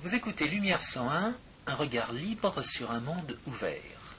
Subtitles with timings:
[0.00, 1.34] Vous écoutez Lumière 101,
[1.66, 4.14] un regard libre sur un monde ouvert.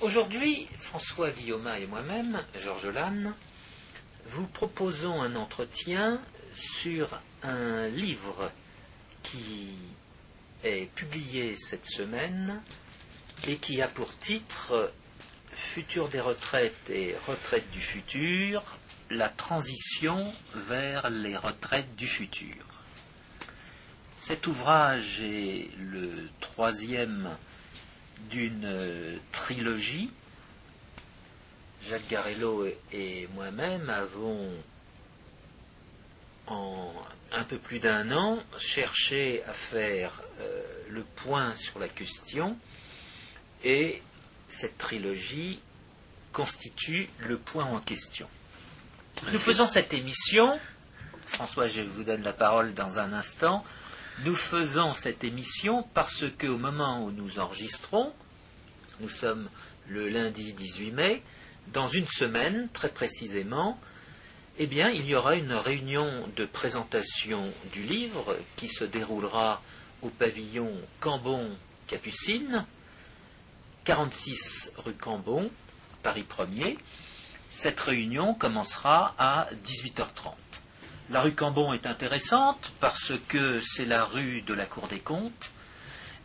[0.00, 3.34] Aujourd'hui, François Guillaume et moi-même, Georges Lannes,
[4.26, 6.20] vous proposons un entretien
[6.52, 8.52] sur un livre
[9.24, 9.70] qui
[10.62, 12.62] est publié cette semaine
[13.48, 14.92] et qui a pour titre
[15.50, 18.62] Futur des retraites et retraites du futur,
[19.10, 22.73] la transition vers les retraites du futur.
[24.26, 27.28] Cet ouvrage est le troisième
[28.30, 30.10] d'une trilogie.
[31.86, 34.50] Jacques Garello et moi-même avons,
[36.46, 36.90] en
[37.32, 42.56] un peu plus d'un an, cherché à faire euh, le point sur la question
[43.62, 44.00] et
[44.48, 45.60] cette trilogie
[46.32, 48.26] constitue le point en question.
[49.30, 50.58] Nous faisons cette émission,
[51.26, 53.62] François, je vous donne la parole dans un instant,
[54.22, 58.12] nous faisons cette émission parce qu'au moment où nous enregistrons,
[59.00, 59.48] nous sommes
[59.88, 61.22] le lundi 18 mai,
[61.72, 63.78] dans une semaine, très précisément,
[64.58, 69.60] eh bien, il y aura une réunion de présentation du livre qui se déroulera
[70.00, 72.64] au pavillon Cambon-Capucine,
[73.84, 75.50] 46 rue Cambon,
[76.02, 76.78] Paris 1er.
[77.52, 80.43] Cette réunion commencera à 18h30.
[81.10, 85.50] La rue Cambon est intéressante parce que c'est la rue de la Cour des comptes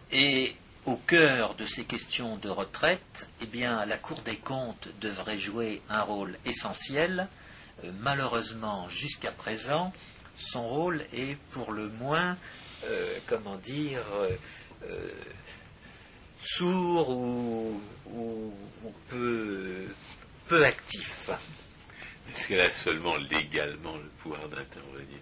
[0.10, 5.38] et au cœur de ces questions de retraite, eh bien, la Cour des comptes devrait
[5.38, 7.28] jouer un rôle essentiel.
[7.84, 9.92] Euh, malheureusement, jusqu'à présent,
[10.38, 12.38] son rôle est pour le moins,
[12.86, 14.02] euh, comment dire,
[14.86, 15.10] euh,
[16.42, 17.82] sourd ou,
[19.10, 19.88] peu,
[20.48, 21.32] peu actif.
[22.30, 25.20] Est-ce qu'elle a seulement légalement le pouvoir d'intervenir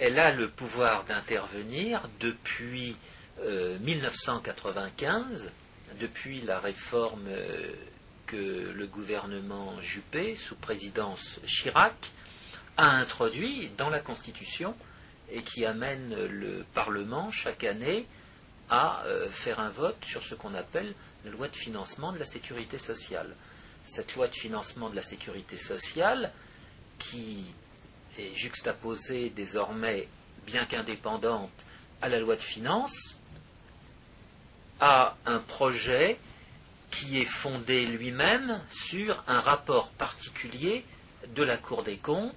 [0.00, 2.96] Elle a le pouvoir d'intervenir depuis
[3.80, 5.50] 1995, euh,
[6.00, 7.72] depuis la réforme euh,
[8.26, 11.94] que le gouvernement Juppé, sous présidence Chirac,
[12.76, 14.74] a introduit dans la Constitution
[15.30, 18.06] et qui amène le Parlement chaque année
[18.70, 20.92] à euh, faire un vote sur ce qu'on appelle
[21.24, 23.34] la loi de financement de la sécurité sociale
[23.88, 26.32] cette loi de financement de la sécurité sociale,
[26.98, 27.44] qui
[28.18, 30.08] est juxtaposée désormais,
[30.46, 31.50] bien qu'indépendante,
[32.02, 33.18] à la loi de finances,
[34.80, 36.18] a un projet
[36.90, 40.84] qui est fondé lui-même sur un rapport particulier
[41.34, 42.34] de la Cour des comptes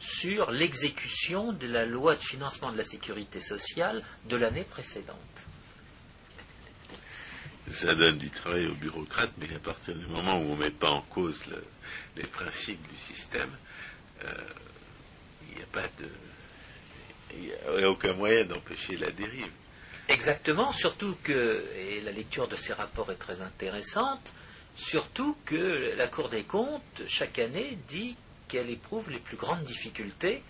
[0.00, 5.46] sur l'exécution de la loi de financement de la sécurité sociale de l'année précédente
[7.72, 10.70] ça donne du travail aux bureaucrates, mais à partir du moment où on ne met
[10.70, 11.42] pas en cause
[12.16, 13.50] les principes du système,
[14.24, 14.28] euh,
[15.48, 16.08] il n'y a pas de.
[17.34, 17.44] Il
[17.78, 19.48] n'y a aucun moyen d'empêcher la dérive.
[20.08, 24.34] Exactement, surtout que, et la lecture de ces rapports est très intéressante,
[24.76, 28.16] surtout que la Cour des comptes, chaque année, dit
[28.48, 30.42] qu'elle éprouve les plus grandes difficultés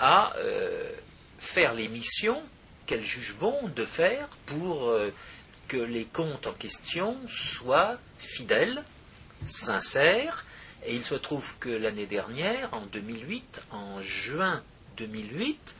[0.00, 0.90] à euh,
[1.38, 2.42] faire les missions
[2.86, 5.12] qu'elle juge bon de faire pour euh,
[5.68, 8.82] que les comptes en question soient fidèles,
[9.46, 10.44] sincères,
[10.86, 14.62] et il se trouve que l'année dernière, en 2008, en juin
[14.96, 15.76] 2008,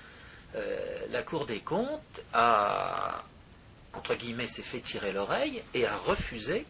[0.56, 3.24] euh, la Cour des comptes a,
[3.92, 6.64] entre guillemets, s'est fait tirer l'oreille et a refusé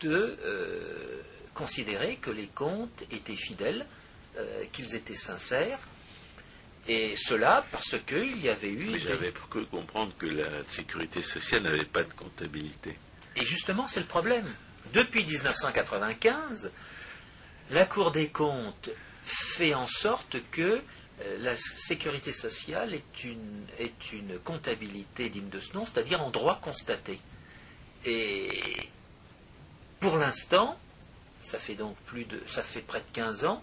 [0.00, 1.22] de euh,
[1.54, 3.86] considérer que les comptes étaient fidèles,
[4.38, 5.78] euh, qu'ils étaient sincères,
[6.88, 8.90] et cela parce qu'il y avait eu.
[8.90, 12.96] Mais j'avais que comprendre que la sécurité sociale n'avait pas de comptabilité.
[13.36, 14.46] Et justement, c'est le problème.
[14.92, 16.70] Depuis 1995,
[17.70, 18.90] la Cour des comptes
[19.22, 20.80] fait en sorte que
[21.20, 26.30] euh, la sécurité sociale est une, est une comptabilité digne de ce nom, c'est-à-dire en
[26.30, 27.18] droit constaté.
[28.04, 28.62] Et
[29.98, 30.78] pour l'instant,
[31.40, 33.62] ça fait donc plus de, ça fait près de 15 ans,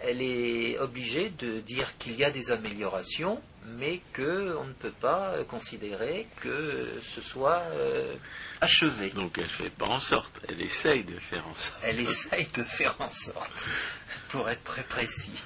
[0.00, 5.42] elle est obligée de dire qu'il y a des améliorations, mais qu'on ne peut pas
[5.48, 8.14] considérer que ce soit euh,
[8.60, 9.10] achevé.
[9.10, 11.78] Donc elle ne fait pas en sorte, elle essaye de faire en sorte.
[11.82, 13.66] Elle essaye de faire en sorte,
[14.28, 15.42] pour être très précis.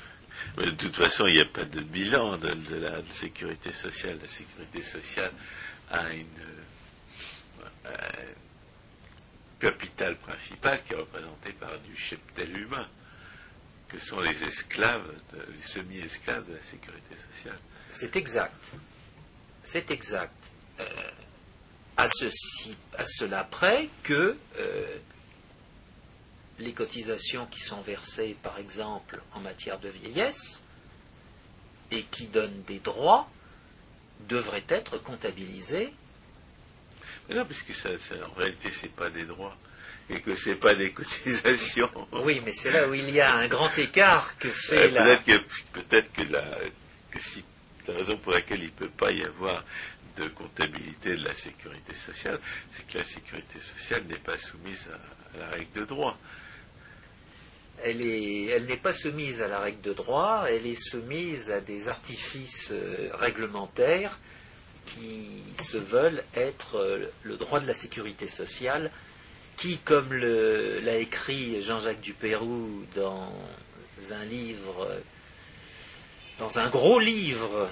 [0.57, 4.19] Mais de toute façon, il n'y a pas de bilan de, la sécurité sociale.
[4.21, 5.33] La sécurité sociale
[5.91, 6.27] a une
[7.87, 7.91] euh,
[9.61, 12.89] capitale principale qui est représentée par du cheptel humain
[13.89, 17.59] que sont les esclaves, les semi-esclaves de la sécurité sociale.
[17.91, 18.73] C'est exact.
[19.63, 20.35] C'est exact.
[20.81, 20.85] Euh,
[21.97, 24.99] à, ceci, à cela près que euh,
[26.59, 30.63] les cotisations qui sont versées, par exemple, en matière de vieillesse,
[31.91, 33.31] et qui donnent des droits,
[34.29, 35.93] devrait être comptabilisé.
[37.31, 39.57] non, puisque ça, en réalité, ce n'est pas des droits
[40.11, 41.91] et que ce n'est pas des cotisations.
[42.13, 45.19] Oui, mais c'est là où il y a un grand écart que fait la.
[45.73, 46.45] Peut-être que, la,
[47.11, 47.45] que si
[47.87, 49.65] la raison pour laquelle il ne peut pas y avoir
[50.17, 52.41] de comptabilité de la sécurité sociale,
[52.73, 56.19] c'est que la sécurité sociale n'est pas soumise à, la règle de droit.
[57.85, 61.89] Elle, elle n'est pas soumise à la règle de droit, elle est soumise à des
[61.89, 64.19] artifices euh, réglementaires
[64.87, 68.91] qui se veulent être euh, le droit de la sécurité sociale,
[69.59, 73.33] qui, comme l'a écrit Jean-Jacques Dupérou dans
[74.11, 74.89] un livre,
[76.39, 77.69] dans un gros livre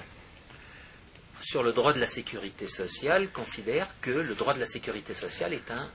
[1.41, 5.53] sur le droit de la sécurité sociale considère que le droit de la sécurité sociale
[5.53, 5.89] est un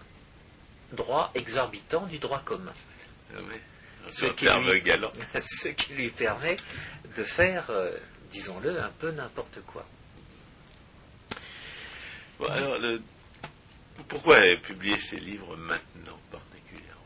[0.93, 2.73] droit exorbitant du droit commun.
[3.35, 3.41] Ah
[4.09, 4.83] ce, qui lui,
[5.41, 6.56] ce, qui lui, permet
[7.17, 7.91] de faire, euh,
[8.31, 9.87] disons-le, un peu n'importe quoi.
[12.49, 12.79] alors,
[14.08, 17.00] pourquoi publier ces livres maintenant particulièrement?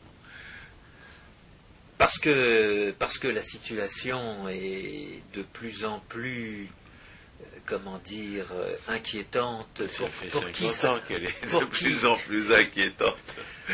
[1.97, 6.69] Parce que, parce que la situation est de plus en plus
[7.67, 9.83] comment dire, euh, inquiétante
[10.31, 10.67] pour, qui
[11.07, 13.15] qu'elle est de plus en plus inquiétante.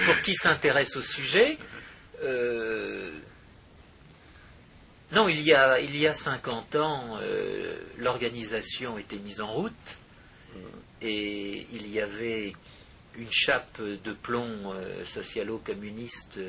[0.05, 1.57] Pour qui s'intéresse au sujet.
[2.23, 3.11] Euh,
[5.11, 9.73] non, il y a, il y a 50 ans, euh, l'organisation était mise en route
[11.01, 12.53] et il y avait
[13.17, 14.73] une chape de plomb
[15.05, 16.39] socialo-communiste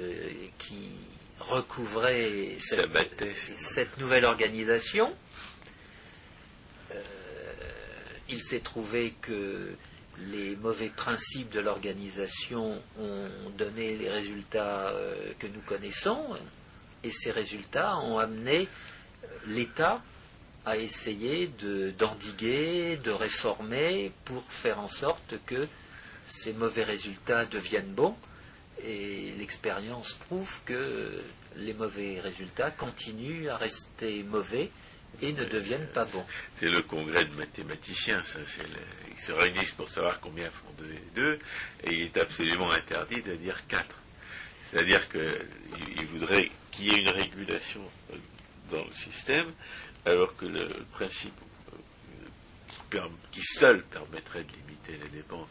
[0.59, 0.91] qui
[1.39, 5.15] recouvrait cette nouvelle organisation.
[8.29, 9.77] Il s'est trouvé que
[10.19, 16.25] les mauvais principes de l'organisation ont donné les résultats euh, que nous connaissons,
[17.03, 18.69] et ces résultats ont amené
[19.25, 20.03] euh, l'État
[20.67, 21.51] à essayer
[21.99, 25.69] d'endiguer, de, réformer pour faire en sorte que
[26.26, 28.17] ces mauvais résultats deviennent bons.
[28.87, 31.23] Et l'expérience prouve que
[31.56, 34.71] les mauvais résultats continuent à rester mauvais
[35.23, 36.25] et ne deviennent pas bons.
[36.56, 38.41] C'est le congrès de mathématiciens, ça.
[39.11, 40.73] ils se réunissent pour savoir combien font
[41.15, 41.38] deux
[41.85, 43.97] et il est absolument interdit de dire quatre.
[44.70, 47.82] C'est-à-dire qu'ils voudraient qu'il y ait une régulation
[48.12, 48.17] euh,
[48.73, 49.53] dans le système,
[50.05, 51.38] alors que le principe
[52.94, 53.00] euh,
[53.31, 55.50] qui, seul permettrait de limiter les dépenses,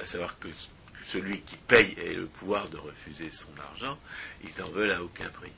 [0.00, 0.48] à savoir que
[1.10, 3.98] celui qui paye ait le pouvoir de refuser son argent,
[4.44, 5.52] ils n'en veulent à aucun prix.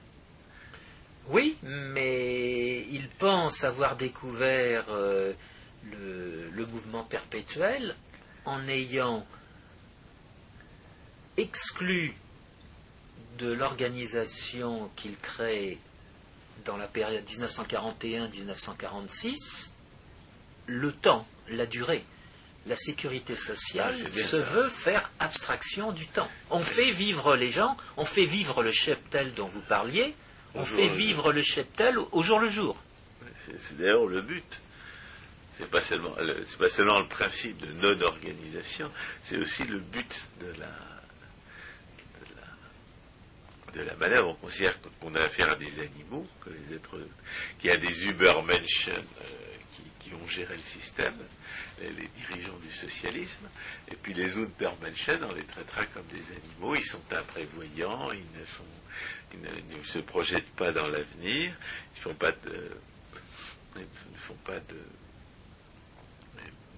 [1.28, 5.32] Oui, mais il pense avoir découvert euh,
[5.90, 7.96] le, mouvement perpétuel
[8.44, 9.26] en ayant
[11.36, 12.14] exclu
[13.38, 15.78] de l'organisation qu'il crée
[16.64, 19.70] dans la période 1941-1946
[20.66, 22.04] le temps, la durée.
[22.66, 26.28] La sécurité sociale ah, se veut faire abstraction du temps.
[26.50, 30.14] On fait vivre les gens, on fait vivre le cheptel dont vous parliez,
[30.54, 32.78] on fait vivre le cheptel au jour le jour.
[33.46, 34.60] C'est d'ailleurs le but.
[35.58, 36.14] C'est pas seulement
[36.44, 38.90] c'est pas seulement le principe de non-organisation,
[39.22, 40.70] c'est aussi le but de la
[43.74, 46.98] de la, manière dont on considère qu'on a affaire à des animaux, que les êtres,
[47.58, 49.24] qu'il y a des Übermenschen euh,
[49.74, 51.14] qui, qui, ont géré le système,
[51.90, 53.48] les, dirigeants du socialisme,
[53.90, 58.44] et puis les Untermenschen, on les traitera comme des animaux, ils sont imprévoyants, ils ne
[59.34, 61.54] ils ne, se projettent pas dans l'avenir,
[61.94, 62.70] ils font pas de,
[63.76, 64.76] ne font pas de,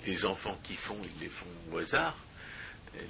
[0.06, 2.16] les enfants qui font, ils les font au hasard.
[2.94, 3.06] Ils ne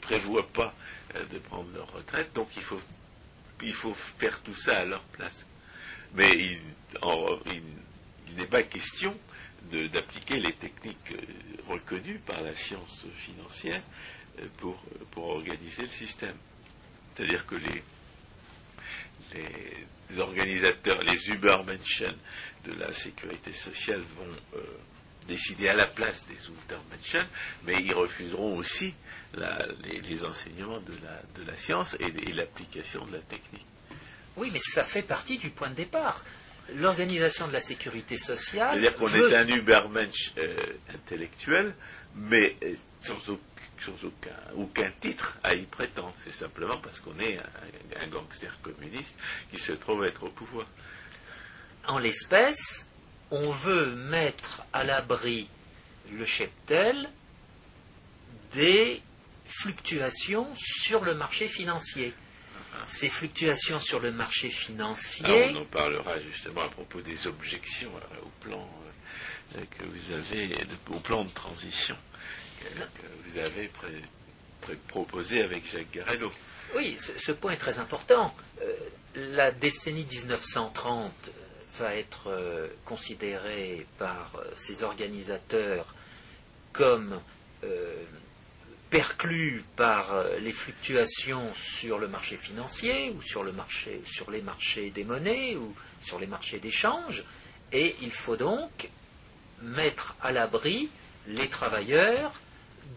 [0.00, 0.74] prévoient pas
[1.30, 2.80] de prendre leur retraite, donc il faut,
[3.62, 5.46] il faut faire tout ça à leur place.
[6.14, 6.60] Mais il,
[8.28, 9.16] il n'est pas question
[9.70, 13.82] d'appliquer les techniques euh, reconnues par la science financière
[14.58, 14.76] pour,
[15.10, 16.36] pour organiser le système.
[17.14, 17.82] C'est-à-dire que les,
[20.18, 22.14] organisateurs, les Übermenschen
[22.64, 24.60] de la sécurité sociale vont euh,
[25.26, 27.26] décider à la place des Untermenschen,
[27.64, 28.94] mais ils refuseront aussi
[29.34, 33.66] les, enseignements de la science et, l'application de la technique.
[34.36, 36.24] Oui, mais ça fait partie du point de départ.
[36.74, 38.70] L'organisation de la sécurité sociale.
[38.72, 40.54] C'est-à-dire qu'on est un Übermensch euh,
[40.94, 41.74] intellectuel,
[42.14, 43.42] mais euh, sans aucun
[43.84, 44.08] sans
[44.56, 46.14] aucun, titre à y prétendre.
[46.24, 47.38] C'est simplement parce qu'on est
[48.00, 49.16] un, gangster communiste
[49.50, 50.66] qui se trouve être au pouvoir.
[51.86, 52.86] En l'espèce,
[53.30, 55.48] on veut mettre à l'abri
[56.12, 57.08] le cheptel
[58.52, 59.02] des
[59.44, 62.14] fluctuations sur le marché financier.
[62.86, 67.90] Ces fluctuations sur le marché Ah, financier, on en parlera justement à propos des objections
[67.96, 68.68] euh, au plan
[69.56, 71.96] euh, que vous avez, de- au plan de transition
[72.60, 74.02] que, que vous avez pré-
[74.60, 76.30] pré- proposé avec Jacques Garello.
[76.76, 78.34] oui, ce, ce point est très important.
[78.62, 78.72] Euh,
[79.14, 81.30] la décennie 1930 euh,
[81.78, 85.94] va être considérée par ses organisateurs
[86.72, 87.20] comme
[88.90, 94.42] perclus par euh, les fluctuations sur le marché financier ou sur, le marché, sur les
[94.42, 97.24] marchés des monnaies ou sur les marchés d'échange.
[97.72, 98.88] Et il faut donc
[99.62, 100.88] mettre à l'abri
[101.26, 102.32] les travailleurs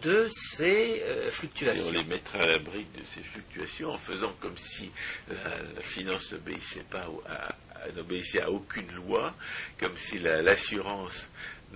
[0.01, 1.91] de ces euh, Et on fluctuations.
[1.91, 4.89] les mettra à l'abri de ces fluctuations en faisant comme si
[5.27, 5.35] la,
[5.75, 9.35] la finance n'obéissait pas à, à- n'obéissait à aucune loi,
[9.79, 11.27] comme si la- l'assurance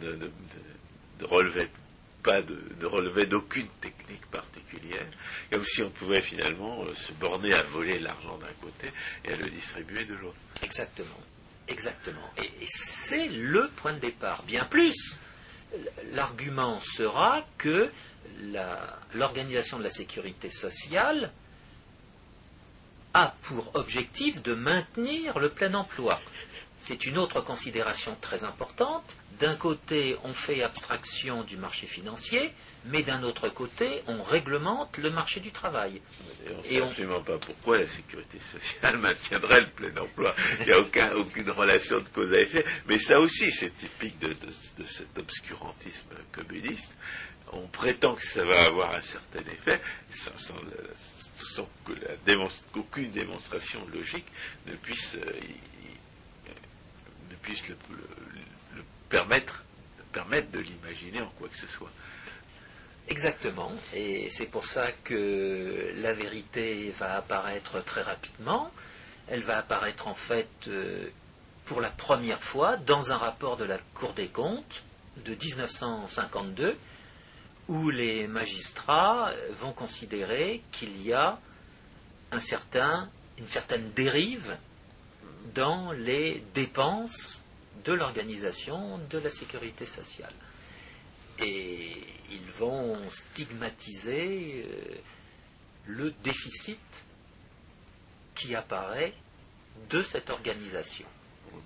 [0.01, 1.69] ne- ne relevait
[2.25, 5.05] pas de, ne relevait d'aucune technique particulière,
[5.51, 8.91] comme si on pouvait finalement euh, se borner à voler l'argent d'un côté
[9.23, 10.37] et à le distribuer de l'autre.
[10.63, 11.19] Exactement.
[11.67, 12.31] Exactement.
[12.43, 14.41] Et, c'est le point de départ.
[14.43, 15.19] Bien plus,
[16.13, 17.91] l'argument sera que
[19.13, 21.31] l'organisation de la sécurité sociale
[23.13, 26.19] a pour objectif de maintenir le plein emploi.
[26.79, 29.15] C'est une autre considération très importante.
[29.39, 32.53] D'un côté, on fait abstraction du marché financier,
[32.85, 36.01] mais d'un autre côté, on réglemente le marché du travail.
[36.45, 40.33] Et on ne sait on- absolument pas pourquoi la sécurité sociale maintiendrait le plein emploi.
[40.61, 42.63] Il n'y a aucun, aucune relation de cause à effet.
[42.87, 44.35] Mais ça aussi, c'est typique de, de-
[44.77, 46.93] de cet obscurantisme communiste.
[47.51, 50.89] On prétend que ça va avoir un certain effet, sans, sans le-
[51.35, 54.25] sans que la démonst- qu'aucune démonstration logique
[54.67, 58.24] ne puisse, euh, y- y- ne puisse le, le- le
[59.15, 59.63] permettre,
[60.11, 61.89] permettre de l'imaginer en quoi que ce soit.
[63.07, 68.69] Exactement, et c'est pour ça que la vérité va apparaître très rapidement.
[69.29, 71.07] Elle va apparaître en fait euh,
[71.63, 74.83] pour la première fois dans un rapport de la Cour des comptes
[75.23, 76.75] de 1952
[77.69, 81.39] où les magistrats vont considérer qu'il y a
[82.33, 84.57] un certain, une certaine dérive
[85.53, 87.39] dans les dépenses
[87.85, 90.33] de l'organisation de la sécurité sociale.
[91.39, 91.91] Et
[92.31, 94.95] ils vont stigmatiser euh,
[95.87, 96.79] le déficit
[98.35, 99.13] qui apparaît
[99.89, 101.05] de cette organisation.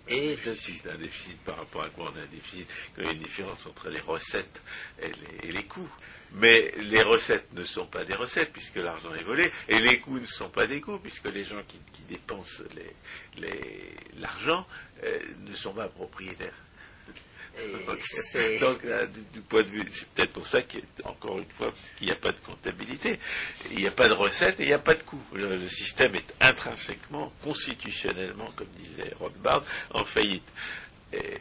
[0.10, 3.02] Un Et de- déficit, un déficit par rapport à quoi on a un déficit quand
[3.04, 4.62] il y a une différence entre les recettes
[5.02, 5.90] et les, et les coûts.
[6.34, 10.20] Mais les recettes ne sont pas des recettes puisque l'argent est volé et les coûts
[10.20, 14.66] ne sont pas des coûts puisque les gens qui, qui dépensent les- les- l'argent
[15.04, 16.54] euh, ne sont pas propriétaires.
[17.58, 21.50] et Donc, là, du, du point de vue, c'est peut-être pour ça qu'il encore une
[21.58, 23.20] fois qu'il n'y a pas de comptabilité,
[23.72, 25.24] il n'y a pas de recettes et il n'y a pas de coûts.
[25.34, 29.64] Le, le système est intrinsèquement, constitutionnellement, comme disait Rothbard,
[29.94, 30.44] en faillite.
[31.14, 31.38] Et,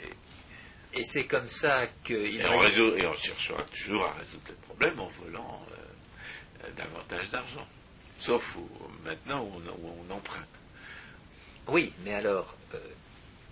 [0.94, 4.98] et c'est comme ça qu'il et résout- et on cherchera toujours à résoudre le problème
[5.00, 7.66] en volant euh, euh, davantage d'argent.
[8.18, 10.44] Sauf au- maintenant où on, où on emprunte.
[11.70, 12.78] Oui, mais alors, euh,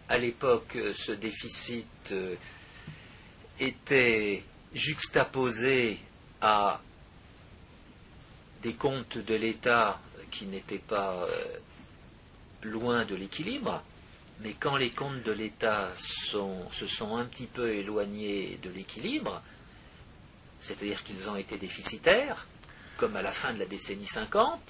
[0.09, 2.35] à l'époque, euh, ce déficit euh,
[3.61, 4.43] était
[4.73, 5.99] juxtaposé
[6.41, 6.81] à
[8.63, 11.27] des comptes de l'État qui n'étaient pas
[12.63, 13.83] loin de l'équilibre,
[14.41, 19.41] mais quand les comptes de l'État se sont un petit peu éloignés de l'équilibre,
[20.59, 22.47] c'est-à-dire qu'ils ont été déficitaires,
[22.97, 24.61] comme à la fin de la décennie 50,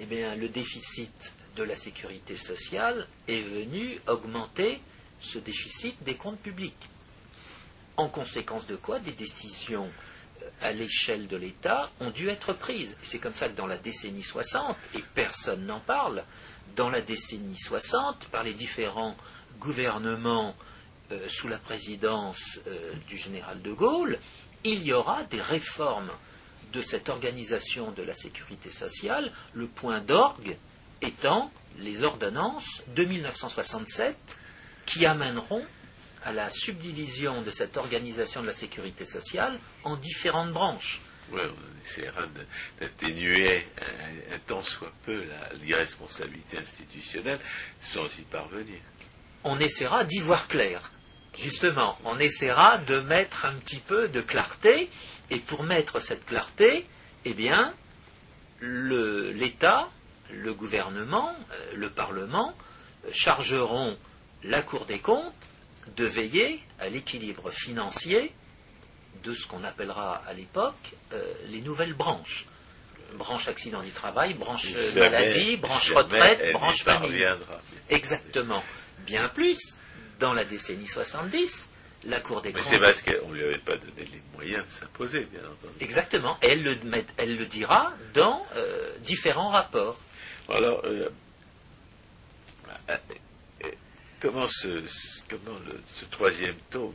[0.00, 4.80] eh bien, le déficit de la sécurité sociale est venu augmenter
[5.20, 6.88] ce déficit des comptes publics.
[7.98, 9.90] En conséquence de quoi, des décisions
[10.42, 12.96] euh, à l'échelle de l'État ont dû être prises.
[13.02, 16.24] C'est comme ça que dans la décennie 60, et personne n'en parle,
[16.76, 19.14] dans la décennie 60, par les différents
[19.58, 20.56] gouvernements
[21.12, 24.18] euh, sous la présidence euh, du général de Gaulle,
[24.64, 26.10] il y aura des réformes
[26.72, 30.56] de cette organisation de la sécurité sociale, le point d'orgue
[31.02, 34.16] étant les ordonnances de 1967
[34.86, 35.64] qui amèneront
[36.24, 41.00] à la subdivision de cette organisation de la sécurité sociale en différentes branches.
[41.32, 42.22] Ouais, on essaiera
[42.80, 45.24] d'atténuer un, un tant soit peu
[45.62, 47.38] l'irresponsabilité institutionnelle
[47.80, 48.80] sans y parvenir.
[49.44, 50.90] On essaiera d'y voir clair.
[51.38, 54.90] Justement, on essaiera de mettre un petit peu de clarté,
[55.30, 56.86] et pour mettre cette clarté,
[57.24, 57.72] eh bien,
[58.60, 59.88] l'État,
[60.32, 62.54] le gouvernement, euh, le Parlement
[63.06, 63.96] euh, chargeront
[64.44, 65.34] la Cour des comptes
[65.96, 68.32] de veiller à l'équilibre financier
[69.24, 72.46] de ce qu'on appellera à l'époque euh, les nouvelles branches.
[73.14, 77.26] branche accident du travail, branche Jamais- maladie, branche retraite, branche famille.
[77.88, 78.62] Exactement.
[79.06, 79.76] Bien plus,
[80.20, 81.68] dans la décennie 70,
[82.04, 82.68] la Cour des Mais comptes.
[82.70, 85.74] c'est parce qu'on ne lui avait pas donné les moyens de s'imposer, bien entendu.
[85.80, 86.38] Exactement.
[86.40, 90.00] Elle le, met- elle le dira dans euh, différents rapports.
[90.50, 91.08] Alors, euh,
[92.88, 92.96] euh,
[93.64, 93.68] euh,
[94.20, 94.82] comment, ce,
[96.10, 96.94] troisième tome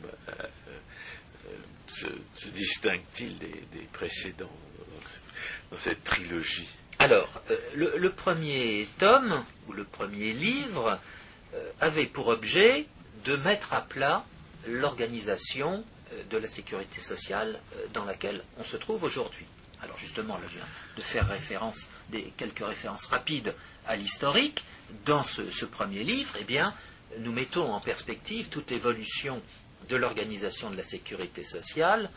[1.88, 2.07] se,
[2.50, 6.67] distingue-t-il des, des précédents dans, ce- dans cette trilogie?
[7.00, 7.41] Alors,
[7.75, 11.00] le, premier tome, ou le premier livre,
[11.79, 12.85] avait pour objet
[13.25, 14.25] de mettre à plat
[14.67, 15.83] l'organisation
[16.29, 17.59] de la sécurité sociale
[17.93, 19.45] dans laquelle on se trouve aujourd'hui.
[19.86, 21.88] Alors justement, là, je viens de faire référence,
[22.38, 23.54] quelques références rapides
[23.88, 24.63] à l'historique.
[25.06, 26.74] Dans ce, premier livre, eh bien,
[27.20, 29.42] nous mettons en perspective toute l'évolution
[29.89, 32.10] de l'organisation de la sécurité sociale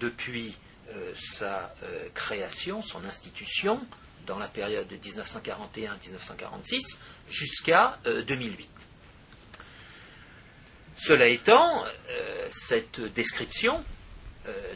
[0.00, 0.54] depuis
[0.90, 3.80] euh, sa euh, création, son institution,
[4.26, 6.98] dans la période de 1941-1946
[7.28, 8.70] jusqu'à euh, 2008.
[10.96, 13.97] Cela étant, euh, cette description euh,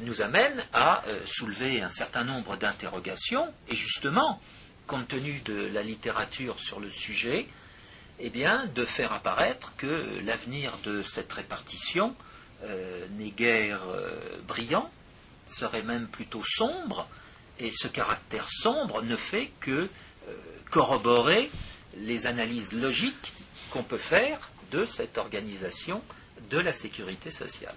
[0.00, 4.40] nous amène à euh, soulever un certain nombre d'interrogations, et justement,
[4.86, 7.46] compte tenu de la littérature sur le sujet,
[8.20, 12.14] eh de faire apparaître que l'avenir de cette répartition
[12.64, 14.90] euh, n'est guère euh, brillant,
[15.46, 17.08] serait même plutôt sombre,
[17.58, 19.88] et ce caractère sombre ne fait que euh,
[20.70, 21.50] corroborer
[21.96, 23.32] les analyses logiques
[23.70, 26.02] qu'on peut faire de cette organisation
[26.48, 27.74] de la sécurité sociale.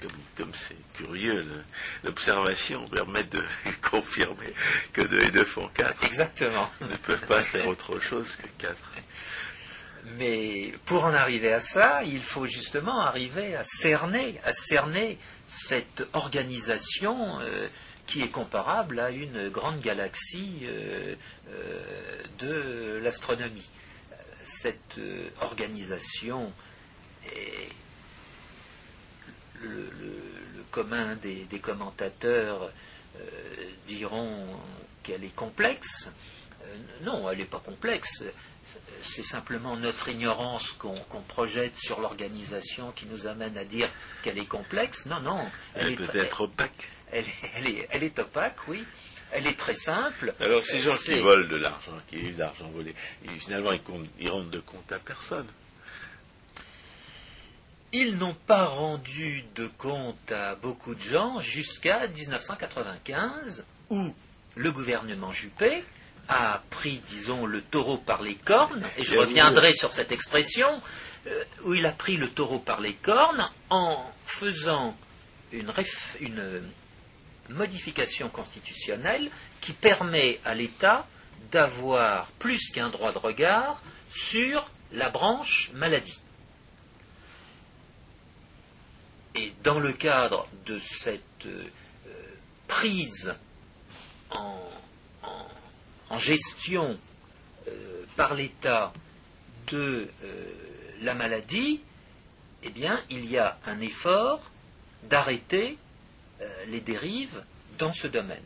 [0.00, 1.46] Comme comme c'est curieux,
[2.04, 3.44] l'observation permet de
[3.90, 4.52] confirmer
[4.92, 6.04] que 2 et 2 font 4.
[6.04, 6.68] Exactement.
[6.80, 8.76] ne peuvent pas faire autre chose que 4.
[10.18, 16.04] Mais pour en arriver à ça, il faut justement arriver à cerner, à cerner cette
[16.12, 17.68] organisation euh,
[18.06, 21.14] qui est comparable à une grande galaxie euh,
[21.50, 23.70] euh, de l'astronomie.
[24.42, 25.00] Cette
[25.40, 26.52] organisation
[27.26, 27.68] est
[29.62, 30.22] le, le-
[30.56, 32.70] le commun des, des commentateurs
[33.16, 33.20] euh,
[33.86, 34.46] diront
[35.02, 36.08] qu'elle est complexe.
[36.64, 38.22] Euh, non, elle n'est pas complexe.
[39.02, 40.94] C'est simplement notre ignorance qu'on
[41.28, 43.88] projette sur l'organisation qui nous amène à dire
[44.22, 45.06] qu'elle est complexe.
[45.06, 45.44] Non, non.
[45.74, 46.88] Elle est, peut être opaque.
[47.10, 48.84] elle, est- elle est, elle est opaque, oui.
[49.34, 50.34] Elle est très simple.
[50.40, 52.94] Alors ces gens qui volent de l'argent, qui ont eu de l'argent volé,
[53.38, 55.46] finalement ils, comptent- ils rendent de compte à personne.
[57.92, 64.14] Ils n'ont pas rendu de compte à beaucoup de gens jusqu'à 1995, où
[64.56, 65.84] le gouvernement Juppé
[66.28, 70.80] a pris, disons, le taureau par les cornes, et je reviendrai sur cette expression,
[71.26, 74.96] euh, où il a pris le taureau par les cornes en faisant
[75.52, 76.62] une, réf- une
[77.50, 81.06] modification constitutionnelle qui permet à l'État
[81.50, 86.18] d'avoir plus qu'un droit de regard sur la branche maladie.
[89.34, 91.64] Et dans le cadre de cette euh,
[92.68, 93.34] prise
[94.30, 94.60] en,
[95.22, 95.48] en-
[96.10, 96.98] en gestion
[97.68, 98.92] euh, par l'État
[99.68, 100.44] de euh,
[101.00, 101.80] la maladie,
[102.62, 104.50] eh bien, il y a un effort
[105.04, 105.78] d'arrêter
[106.68, 107.42] les dérives
[107.78, 108.42] dans ce domaine.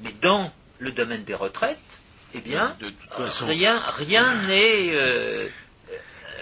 [0.00, 2.00] Mais dans le domaine des retraites,
[2.34, 5.48] eh bien, De toute façon- rien rien n'est euh,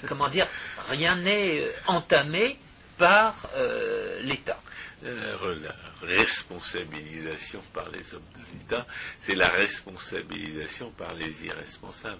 [0.06, 0.46] comment dire
[0.88, 2.58] rien n'est entamé
[2.98, 4.60] par euh, l'État.
[5.02, 8.86] La, re- la responsabilisation par les hommes de l'État,
[9.22, 12.18] c'est la responsabilisation par les irresponsables.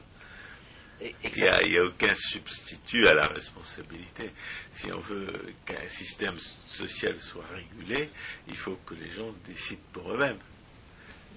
[1.01, 4.31] Il n'y a, aucun substitut à la responsabilité.
[4.73, 5.29] Si on veut
[5.65, 6.37] qu'un système
[6.69, 8.11] social soit régulé,
[8.49, 10.39] il faut que les gens décident pour eux-mêmes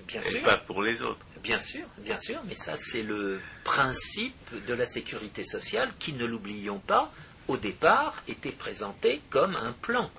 [0.07, 1.23] Bien et sûr, pas pour les autres.
[1.43, 4.35] bien sûr, bien sûr, mais ça c'est le principe
[4.67, 7.11] de la sécurité sociale qui, ne l'oublions pas,
[7.47, 10.09] au départ était présenté comme un plan.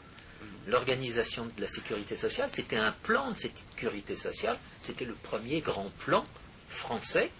[0.68, 5.90] L'organisation de la sécurité sociale, c'était un plan de sécurité sociale, c'était le premier grand
[5.98, 6.24] plan
[6.68, 7.30] français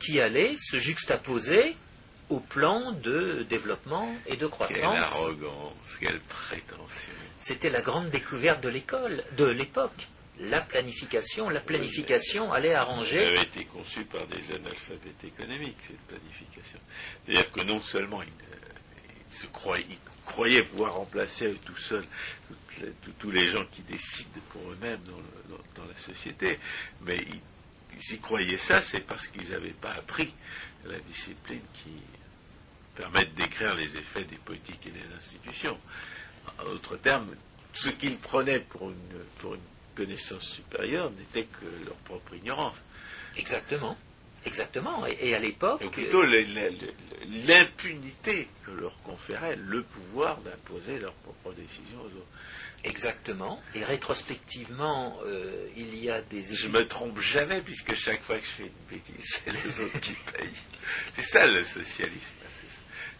[0.00, 1.76] qui allait se juxtaposer
[2.30, 5.12] au plan de développement et de Quelle croissance.
[5.12, 7.12] arrogance, quelle prétention.
[7.38, 10.08] C'était la grande découverte de l'école, de l'époque.
[10.40, 13.24] La planification, la planification allait Elle arranger.
[13.24, 16.80] avait été conçue par des analphabètes économiques, cette planification.
[17.24, 18.32] C'est-à-dire que non seulement ils
[19.34, 21.74] se croyaient, ils croyaient pouvoir remplacer tout
[22.80, 26.58] les- tous- tous les gens qui décident pour eux-mêmes dans, le- dans- dans la société,
[27.02, 27.40] mais ils,
[27.98, 30.32] ils y croyaient ça, c'est parce qu'ils n'avaient pas appris
[30.86, 31.90] la discipline qui
[32.96, 35.78] permet de décrire les effets des politiques et des institutions.
[36.58, 37.34] En d'autres termes,
[37.72, 39.60] ce qu'ils prenaient pour une, pour une
[39.96, 42.84] connaissance supérieure n'était que leur propre ignorance.
[43.36, 43.96] Exactement.
[44.44, 45.06] Exactement.
[45.06, 45.80] Et, à l'époque.
[45.84, 46.22] Ou plutôt
[47.30, 52.26] l'impunité que leur conférait le pouvoir d'imposer leurs propres décisions aux autres.
[52.84, 53.62] Exactement.
[53.74, 56.54] Et rétrospectivement, euh, il y a des.
[56.54, 60.00] Je me trompe jamais puisque chaque fois que je fais une bêtise, c'est les autres
[60.00, 60.50] qui payent.
[61.14, 62.34] C'est ça le socialisme.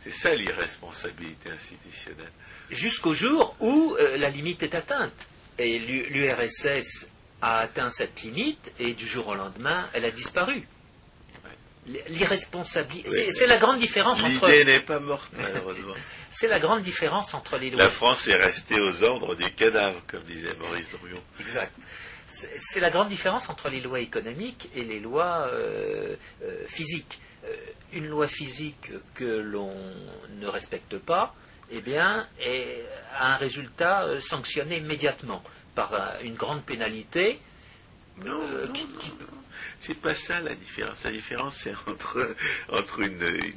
[0.03, 2.31] C'est ça l'irresponsabilité institutionnelle.
[2.71, 5.29] Jusqu'au jour où euh, la limite est atteinte.
[5.59, 7.09] Et l'URSS
[7.40, 10.67] a atteint cette limite et du jour au lendemain, elle a disparu.
[12.09, 13.31] L'irresponsabilité.
[13.31, 14.47] c'est la grande différence entre.
[14.49, 15.94] L'idée n'est pas morte, malheureusement.
[16.31, 17.83] c'est la grande différence entre les lois.
[17.83, 21.23] La France est restée aux ordres du cadavre, comme disait Maurice Drouillon.
[21.40, 21.73] Exact.
[22.27, 27.20] C'est la grande différence entre les lois économiques et les lois euh, euh, physiques.
[27.44, 27.55] Euh,
[27.92, 29.73] une loi physique que l'on
[30.40, 31.35] ne respecte pas,
[31.70, 32.27] eh bien,
[33.16, 35.44] a un résultat sanctionné immédiatement
[35.77, 35.92] par
[36.23, 37.38] une grande pénalité.
[38.25, 38.40] Non,
[38.73, 38.87] qui,
[39.81, 41.05] c'est pas ça la différence.
[41.05, 41.75] La différence, c'est
[42.69, 43.53] entre, une,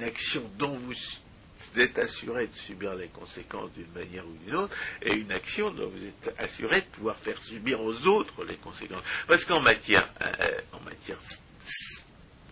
[0.00, 5.14] action dont vous êtes assuré de subir les conséquences d'une manière ou d'une autre, et
[5.14, 9.02] une action dont vous êtes assuré de pouvoir faire subir aux autres les conséquences.
[9.26, 11.18] Parce qu'en matière, euh, en matière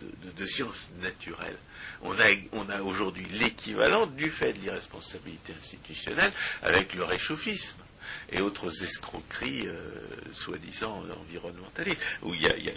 [0.01, 1.57] de, sciences naturelles,
[2.01, 7.82] on a, on a aujourd'hui l'équivalent du fait de l'irresponsabilité institutionnelle avec le réchauffisme
[8.31, 9.91] et autres escroqueries euh,
[10.33, 12.73] soi-disant environnementalistes, où il y a,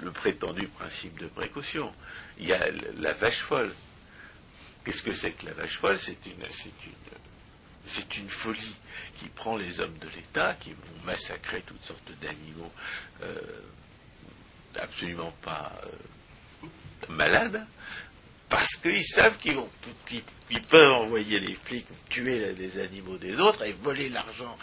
[0.00, 1.92] le, prétendu principe de précaution,
[2.38, 3.72] il y a la vache folle.
[4.84, 5.98] Qu'est-ce que c'est que la vache folle?
[5.98, 6.44] C'est une,
[7.86, 8.76] c'est une, folie
[9.18, 12.72] qui prend les hommes de l'État, qui vont massacrer toutes sortes d'animaux
[13.22, 13.34] euh,
[14.80, 16.66] absolument pas euh,
[17.08, 17.64] malades,
[18.48, 19.68] parce qu'ils savent qu'ils vont,
[20.50, 24.56] ils peuvent envoyer les flics tuer les animaux des autres et voler l'argent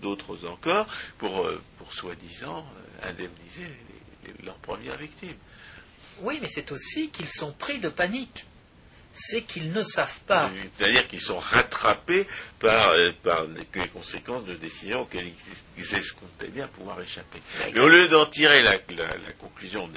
[0.00, 0.86] d'autres encore
[1.18, 2.66] pour, euh, pour soi-disant
[3.04, 3.70] euh, indemniser
[4.42, 5.36] leurs premières victimes.
[6.20, 8.46] Oui, mais c'est aussi qu'ils sont pris de panique.
[9.18, 10.50] C'est qu'ils ne savent pas.
[10.76, 12.26] C'est-à-dire qu'ils sont rattrapés
[12.58, 15.32] par, euh, par les conséquences de décisions auxquelles
[15.78, 17.40] ils escomptaient bien pouvoir échapper.
[17.72, 18.76] Mais au lieu d'en tirer la,
[19.38, 19.90] conclusion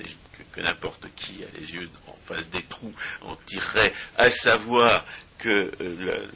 [0.53, 1.89] que, n'importe qui a les yeux
[2.33, 5.05] face des trous en tirerait, à savoir
[5.37, 6.27] que euh,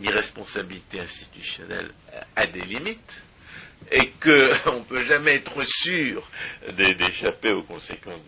[0.00, 1.90] l'irresponsabilité institutionnelle
[2.36, 3.22] a des limites
[3.90, 4.30] et qu'on
[4.78, 6.28] ne peut jamais être sûr
[6.72, 8.20] d'échapper aux conséquences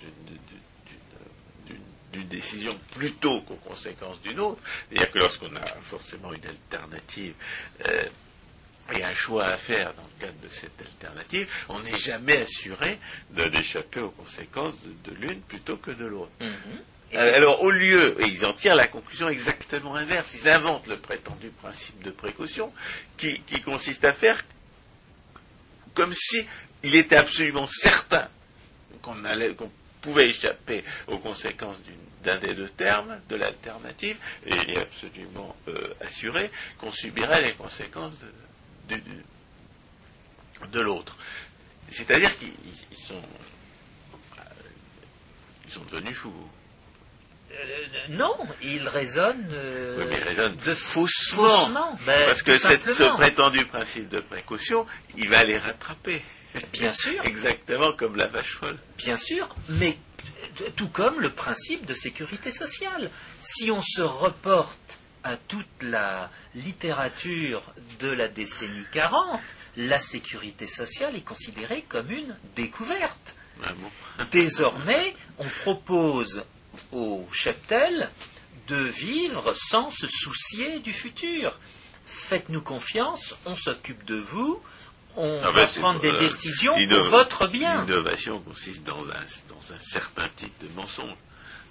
[2.13, 4.61] d'une décision plutôt qu'aux conséquences d'une autre.
[4.89, 7.35] C'est-à-dire que lorsqu'on a forcément une alternative
[7.89, 8.05] euh,
[8.93, 12.99] et un choix à faire dans le cadre de cette alternative, on n'est jamais assuré
[13.31, 14.75] d'échapper aux conséquences
[15.05, 16.33] de, l'une plutôt que de l'autre.
[16.41, 16.51] Mhm.
[17.15, 20.97] Euh, alors, au lieu, et ils en tirent la conclusion exactement inverse, ils inventent le
[20.97, 22.73] prétendu principe de précaution
[23.19, 24.43] qui, consiste à faire
[25.95, 26.47] comme si
[26.83, 28.29] il était absolument certain
[29.03, 31.77] qu'on pouvait échapper aux conséquences
[32.25, 37.53] d'un des deux termes de l'alternative, et il est absolument euh, assuré qu'on subirait les
[37.53, 38.27] conséquences de,
[38.89, 41.17] de, l'autre.
[41.91, 42.53] C'est-à-dire qu'ils
[42.97, 43.23] sont,
[45.67, 46.33] ils sont devenus fous.
[47.53, 51.99] Euh, non, ils raisonnent, euh, de faussement.
[52.07, 56.23] Ben, parce que ce prétendu principe de précaution, il va les rattraper.
[56.73, 57.23] Bien sûr.
[57.25, 58.79] Exactement comme la vache folle.
[58.97, 59.99] Bien sûr, mais
[60.77, 63.11] tout comme le principe de sécurité sociale.
[63.41, 67.63] Si on se reporte à toute la littérature
[68.01, 69.41] de la décennie 40,
[69.77, 73.37] la sécurité sociale est considérée comme une découverte.
[74.33, 76.45] Désormais, on propose
[76.91, 78.11] aux cheptels
[78.69, 81.59] de vivre sans se soucier du futur.
[82.07, 84.61] Faites-nous confiance, on s'occupe de vous,
[85.17, 87.85] on ah va ben, prendre des décisions pour votre bien.
[87.85, 91.17] L'innovation consiste dans un, dans un certain type de mensonge,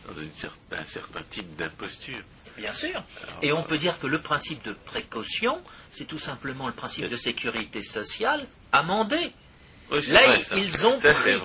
[0.07, 2.21] dans un certain type d'imposture.
[2.57, 3.03] Bien sûr.
[3.41, 7.15] Et on peut dire que le principe de précaution, c'est tout simplement le principe de
[7.15, 9.31] sécurité sociale amendé.
[10.09, 11.37] Là, ils ont pris,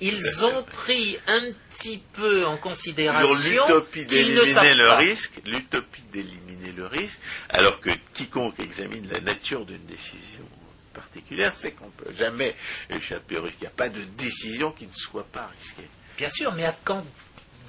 [0.00, 6.86] ils ont pris un petit peu en considération l'utopie d'éliminer le risque, l'utopie d'éliminer le
[6.86, 10.44] risque, alors que quiconque examine la nature d'une décision
[10.92, 12.56] particulière sait qu'on ne peut jamais
[12.90, 13.58] échapper au risque.
[13.60, 15.88] Il n'y a pas de décision qui ne soit pas risquée.
[16.16, 17.04] Bien sûr, mais à quand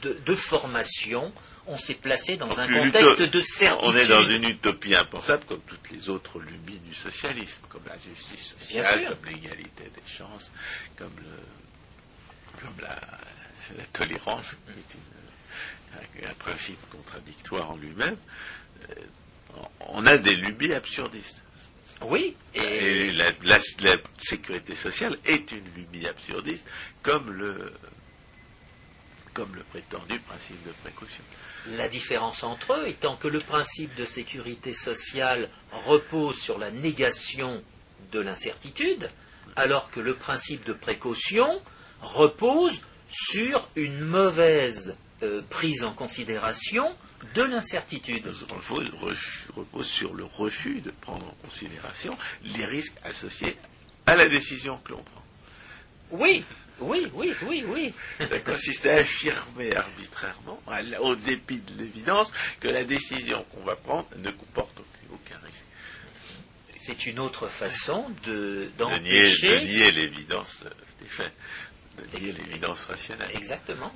[0.02, 1.32] de formation
[1.68, 3.92] on s'est placé dans un contexte de certitude.
[3.94, 7.98] On est dans une utopie impensable comme toutes les autres lubies du socialisme, comme la
[7.98, 10.52] justice sociale, comme l'égalité des chances,
[10.96, 11.10] comme,
[12.82, 12.96] la,
[13.94, 14.56] tolérance,
[16.14, 18.18] qui est un principe contradictoire en lui-même.
[18.90, 18.94] Euh,
[19.80, 21.42] on a des lubies absurdistes.
[22.02, 22.36] Oui.
[22.54, 23.58] Et, la,
[24.18, 26.68] sécurité sociale est une lubie absurdiste,
[27.02, 27.74] comme le,
[29.34, 31.24] comme le prétendu principe de précaution.
[31.72, 37.64] La différence entre eux étant que le principe de sécurité sociale repose sur la négation
[38.12, 39.10] de l'incertitude,
[39.56, 41.62] alors que le principe de précaution
[42.02, 46.96] repose sur une mauvaise euh, prise en considération
[47.34, 48.28] de l'incertitude.
[49.56, 53.58] repose sur le refus de prendre en considération les risques associés
[54.06, 55.24] à la décision que l'on prend.
[56.12, 56.44] Oui,
[56.80, 57.94] oui, oui, oui, oui.
[58.18, 60.62] Ça consiste à affirmer arbitrairement,
[61.02, 64.78] au dépit de l'évidence, que la décision qu'on va prendre ne comporte
[65.12, 65.66] aucun risque.
[66.78, 69.62] C'est une autre façon de, d'empêcher...
[69.62, 70.66] De nier, l'évidence
[71.02, 71.32] des faits,
[71.98, 73.32] de nier l'évidence rationnelle.
[73.34, 73.92] Exactement.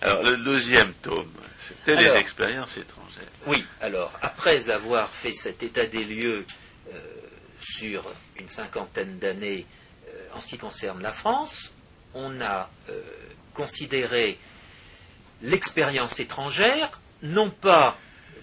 [0.00, 3.28] Alors, le deuxième tome, c'était les expériences étrangères.
[3.46, 6.44] Oui, alors, après avoir fait cet état des lieux
[6.92, 7.00] euh,
[7.60, 9.64] sur une cinquantaine d'années
[10.08, 11.72] euh, en ce qui concerne la France,
[12.14, 13.02] on a euh,
[13.52, 14.38] considéré
[15.42, 17.98] l'expérience étrangère, non pas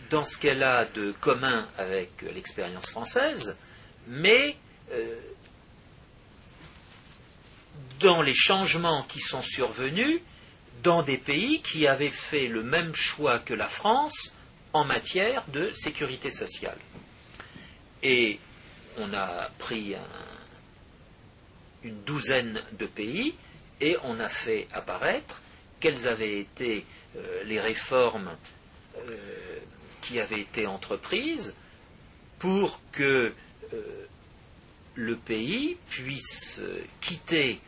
[0.09, 3.55] dans ce qu'elle a de commun avec l'expérience française,
[4.07, 4.57] mais
[8.01, 10.19] dans les changements qui sont survenus
[10.83, 14.35] dans des pays qui avaient fait le même choix que la France
[14.73, 16.77] en matière de sécurité sociale.
[18.03, 18.39] Et
[18.97, 19.95] on a pris
[21.83, 23.35] une douzaine de pays
[23.81, 25.41] et on a fait apparaître
[25.79, 26.85] quelles avaient été
[27.17, 28.29] euh, les réformes
[28.97, 29.57] euh,
[30.01, 31.55] qui avaient été entreprises
[32.39, 33.33] pour que
[33.73, 34.07] euh,
[34.95, 36.61] le pays puisse
[37.01, 37.59] quitter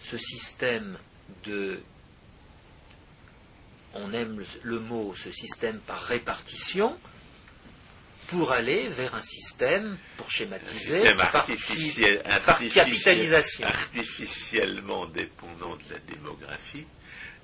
[0.00, 0.98] ce système
[1.44, 1.80] de
[3.94, 6.96] on aime le mot, ce système par répartition,
[8.32, 11.46] pour aller vers un système, pour schématiser, par,
[12.72, 13.66] capitalisation.
[13.66, 16.86] Artificiellement dépendant de la démographie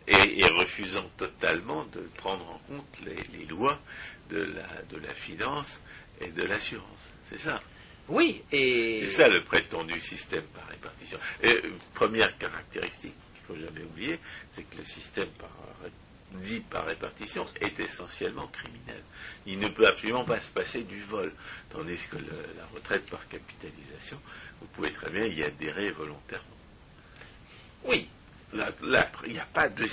[0.07, 3.79] et, refusant totalement de prendre en compte les, lois
[4.31, 5.81] de la, de la finance
[6.22, 7.12] et de l'assurance.
[7.29, 7.61] C'est ça.
[8.09, 9.03] Oui, et.
[9.03, 11.18] C'est ça le prétendu système par répartition.
[11.42, 11.61] Et,
[11.92, 14.18] première caractéristique qu'il ne faut jamais oublier,
[14.53, 15.51] c'est que le système par
[16.35, 19.03] vie par répartition est essentiellement criminel.
[19.46, 21.33] Il ne peut absolument pas se passer du vol.
[21.70, 24.20] Tandis que la retraite par capitalisation,
[24.61, 26.46] vous pouvez très bien y adhérer volontairement.
[27.85, 28.09] Oui.
[28.53, 28.59] il
[29.33, 29.87] n'y a, pas de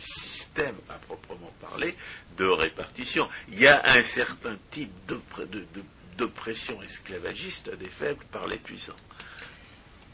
[0.00, 1.94] système à proprement parler
[2.36, 3.28] de répartition.
[3.48, 4.92] Il y a un certain type
[6.16, 8.96] d'oppression esclavagiste des faibles par les puissants.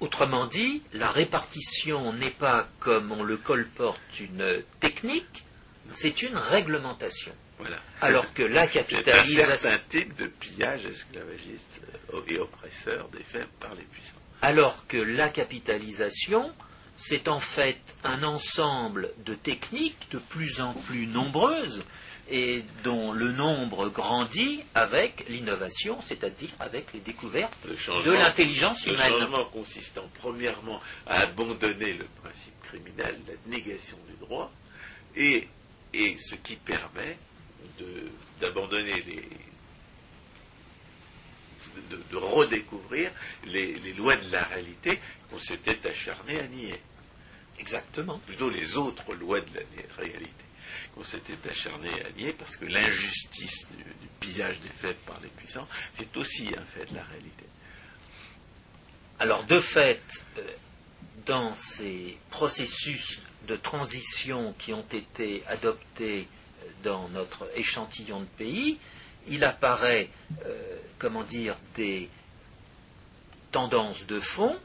[0.00, 5.44] Autrement dit, la répartition n'est pas, comme on le colporte, une technique,
[5.90, 7.32] c'est une réglementation.
[7.58, 7.76] Voilà.
[8.00, 9.44] Alors que la capitalisation.
[9.44, 11.80] C'est un certain type de pillage esclavagiste
[12.14, 14.14] euh, et oppresseur des faibles par les puissants.
[14.42, 16.52] Alors que la capitalisation,
[16.96, 21.84] c'est en fait un ensemble de techniques de plus en plus nombreuses
[22.30, 29.12] et dont le nombre grandit avec l'innovation, c'est-à-dire avec les découvertes de l'intelligence humaine.
[29.12, 34.52] Le changement consistant premièrement à abandonner le principe criminel, la négation du droit,
[35.16, 35.48] et,
[35.94, 37.16] ce qui permet
[38.40, 39.28] d'abandonner les,
[41.90, 43.10] de, redécouvrir
[43.44, 44.98] les, les, lois de la réalité
[45.30, 46.80] qu'on s'était acharné à nier.
[47.58, 48.18] Exactement.
[48.20, 50.44] Plutôt les autres lois de la réalité
[50.94, 53.84] qu'on s'était acharné à nier, parce que l'injustice du,
[54.20, 57.44] pillage des faibles par les puissants, c'est aussi un fait de la réalité.
[59.20, 60.02] Alors, de fait,
[60.38, 60.42] euh,
[61.24, 66.26] dans ces processus de transition qui ont été adoptés
[66.82, 68.78] dans notre échantillon de pays,
[69.26, 70.08] il apparaît,
[70.46, 72.08] euh, comment dire, des
[73.52, 74.56] tendances de fond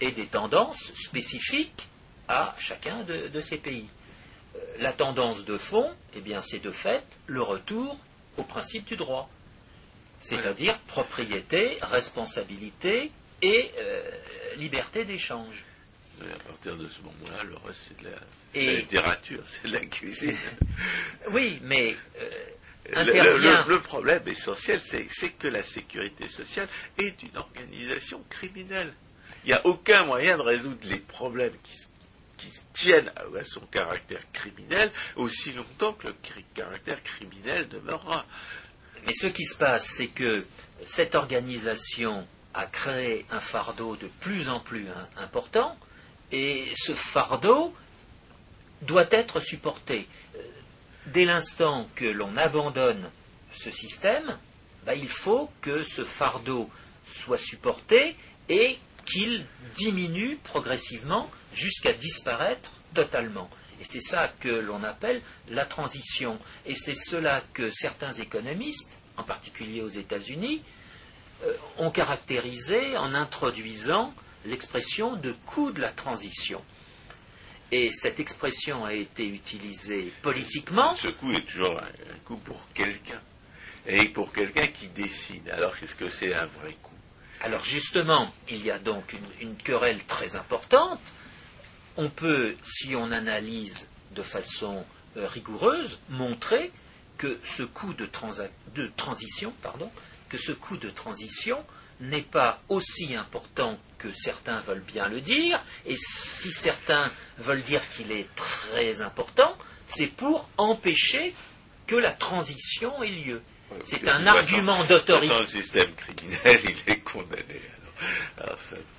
[0.00, 1.88] et des tendances spécifiques
[2.28, 3.88] à chacun de ces pays
[4.80, 7.98] la tendance de fond, eh bien, c'est de fait le retour
[8.36, 9.28] au principe du droit,
[10.20, 13.10] c'est-à-dire propriété, responsabilité
[13.42, 14.10] et euh,
[14.56, 15.64] liberté d'échange.
[16.26, 20.36] À partir de ce moment-là, le reste, c'est de, la, littérature, c'est de la cuisine.
[21.30, 22.30] oui, mais euh,
[22.94, 28.92] le, problème essentiel, c'est que la sécurité sociale est une organisation criminelle.
[29.44, 31.78] Il n'y a aucun moyen de résoudre les problèmes qui,
[32.72, 36.14] tiennent à son caractère criminel aussi longtemps que le
[36.54, 38.24] caractère criminel demeurera.
[39.04, 40.46] Mais ce qui se passe, c'est que
[40.82, 45.76] cette organisation a créé un fardeau de plus en plus important,
[46.32, 47.74] et ce fardeau
[48.82, 50.06] doit être supporté.
[50.36, 50.42] Euh,
[51.06, 53.10] dès l'instant que l'on abandonne
[53.52, 54.38] ce système,
[54.86, 56.70] bah, il faut que ce fardeau
[57.06, 58.16] soit supporté
[58.48, 59.44] et qu'il
[59.76, 63.50] diminue progressivement jusqu'à disparaître totalement.
[63.80, 66.38] Et c'est ça que l'on appelle la transition.
[66.66, 70.62] Et c'est cela que certains économistes, en particulier aux États-Unis,
[71.44, 74.12] euh, ont caractérisé en introduisant
[74.44, 76.62] l'expression de coût de la transition.
[77.72, 80.94] Et cette expression a été utilisée politiquement.
[80.94, 83.20] Ce coût est toujours un, coût pour quelqu'un.
[83.86, 85.48] Et pour quelqu'un qui décide.
[85.50, 86.90] Alors qu'est-ce que c'est un vrai coût?
[87.42, 91.00] Alors justement, il y a donc une querelle très importante
[91.96, 94.84] on peut, si on analyse de façon
[95.16, 96.72] euh, rigoureuse, montrer
[97.18, 98.06] que ce coût de,
[98.96, 99.90] transition, pardon,
[100.28, 101.58] que ce coût de transition
[102.00, 107.82] n'est pas aussi important que certains veulent bien le dire, et si certains veulent dire
[107.90, 111.34] qu'il est très important, c'est pour empêcher
[111.86, 113.42] que la transition ait lieu.
[113.82, 115.38] C'est un argument d'autorité.
[115.38, 117.60] Le système criminel, il est condamné.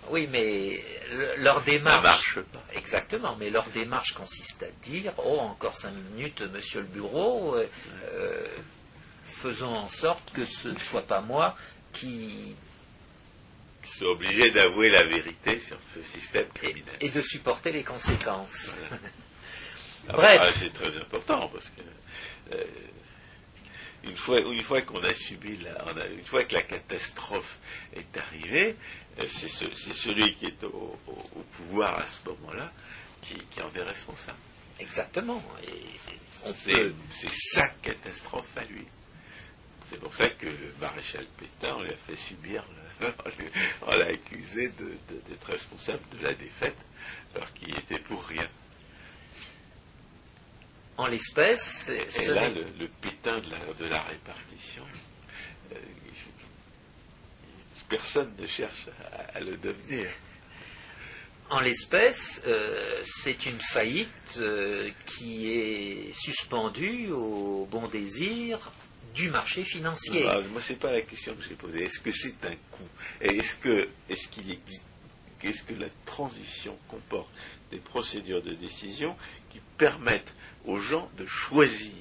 [0.09, 0.83] Oui, mais
[1.37, 2.37] leur démarche.
[2.73, 7.67] Exactement, mais leur démarche consiste à dire Oh, encore cinq minutes, monsieur le bureau, euh,
[8.13, 8.47] euh,
[9.23, 11.55] faisons en sorte que ce ne soit pas moi
[11.93, 12.55] qui.
[13.87, 16.95] Suis obligé d'avouer la vérité sur ce système criminel.
[16.99, 18.77] Et, de supporter les conséquences.
[20.09, 20.41] Ah, Bref.
[20.41, 22.55] Bah, c'est très important parce que.
[22.55, 22.63] Euh,
[24.03, 27.59] une fois, une fois qu'on a subi la, une fois que la catastrophe
[27.93, 28.75] est arrivée,
[29.19, 29.47] euh, c'est
[29.93, 30.97] celui qui est au,
[31.57, 32.71] pouvoir à ce moment-là
[33.21, 34.37] qui, en est responsable.
[34.79, 35.43] Exactement.
[36.51, 36.93] C'est
[37.29, 38.85] sa catastrophe à lui.
[39.85, 42.65] C'est pour ça que le maréchal Pétain, on lui a fait subir,
[43.81, 46.75] on l'a accusé d'être responsable de la défaite,
[47.35, 48.47] alors qu'il était pour rien.
[50.97, 54.83] En l'espèce, et là, le, Pétain de la, répartition,
[55.71, 55.75] euh,
[57.89, 58.87] personne ne cherche
[59.33, 60.09] à, le devenir.
[61.49, 68.71] En l'espèce, euh, c'est une faillite euh, qui est suspendue au bon désir
[69.13, 70.23] du marché financier.
[70.23, 71.83] Moi, moi, c'est pas la question que j'ai posée.
[71.83, 72.87] Est-ce que c'est un coût?
[73.19, 74.59] Est-ce que, est-ce qu'il est,
[75.39, 77.29] qu'est-ce que la transition comporte
[77.71, 79.15] des procédures de décision
[79.49, 80.33] qui permettent
[80.65, 81.93] aux gens de choisir?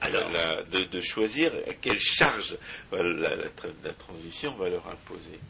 [0.00, 0.30] Alors,
[0.70, 2.56] de, choisir à quelle charge
[2.92, 5.40] la, transition va leur imposer.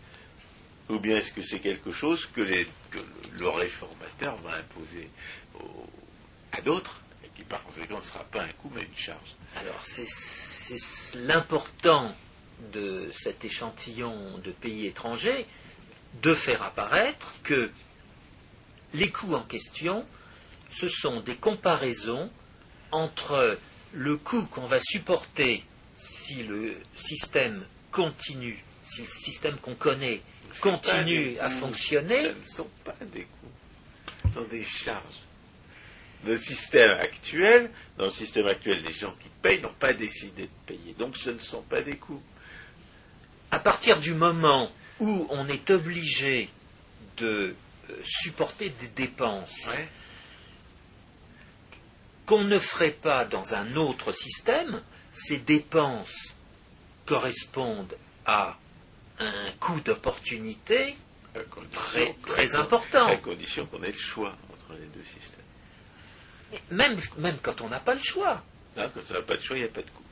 [0.88, 5.11] Ou bien est-ce que c'est quelque chose que, le réformateur va imposer
[6.52, 9.37] à d'autres, et qui par conséquent ne sera pas un coût mais une charge?
[9.56, 12.14] Alors c'est l'important
[12.72, 15.46] de cet échantillon de pays étrangers
[16.22, 17.70] de faire apparaître que
[18.94, 20.04] les coûts en question,
[20.70, 22.30] ce sont des comparaisons
[22.90, 23.58] entre
[23.92, 25.64] le coût qu'on va supporter
[25.96, 30.22] si le système continue, si le système qu'on connaît
[30.61, 32.22] continue à fonctionner.
[32.22, 35.28] Ce ne sont pas des coûts, ce sont des charges.
[36.24, 40.66] Le système actuel, dans le système actuel, les gens qui payent n'ont pas décidé de
[40.66, 42.22] payer, donc ce ne sont pas des coûts.
[43.50, 46.50] À partir du moment où on est obligé
[47.18, 47.54] de
[47.90, 49.70] euh, supporter des dépenses
[52.26, 56.37] qu'on ne ferait pas dans un autre système, ces dépenses
[57.07, 58.59] correspondent à
[59.18, 60.96] un coût d'opportunité
[61.72, 63.07] très, très important.
[63.07, 65.38] À condition qu'on ait le choix entre les deux systèmes.
[66.70, 68.42] Même, même quand on n'a pas le choix.
[68.74, 70.04] quand on n'a pas le choix, il n'y a pas de coût.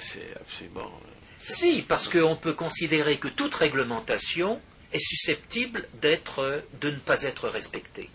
[0.00, 0.90] c'est absolument.
[1.04, 4.60] Euh, si, parce qu'on peut considérer que toute réglementation
[4.92, 8.10] est susceptible d'être, de ne pas être respectée.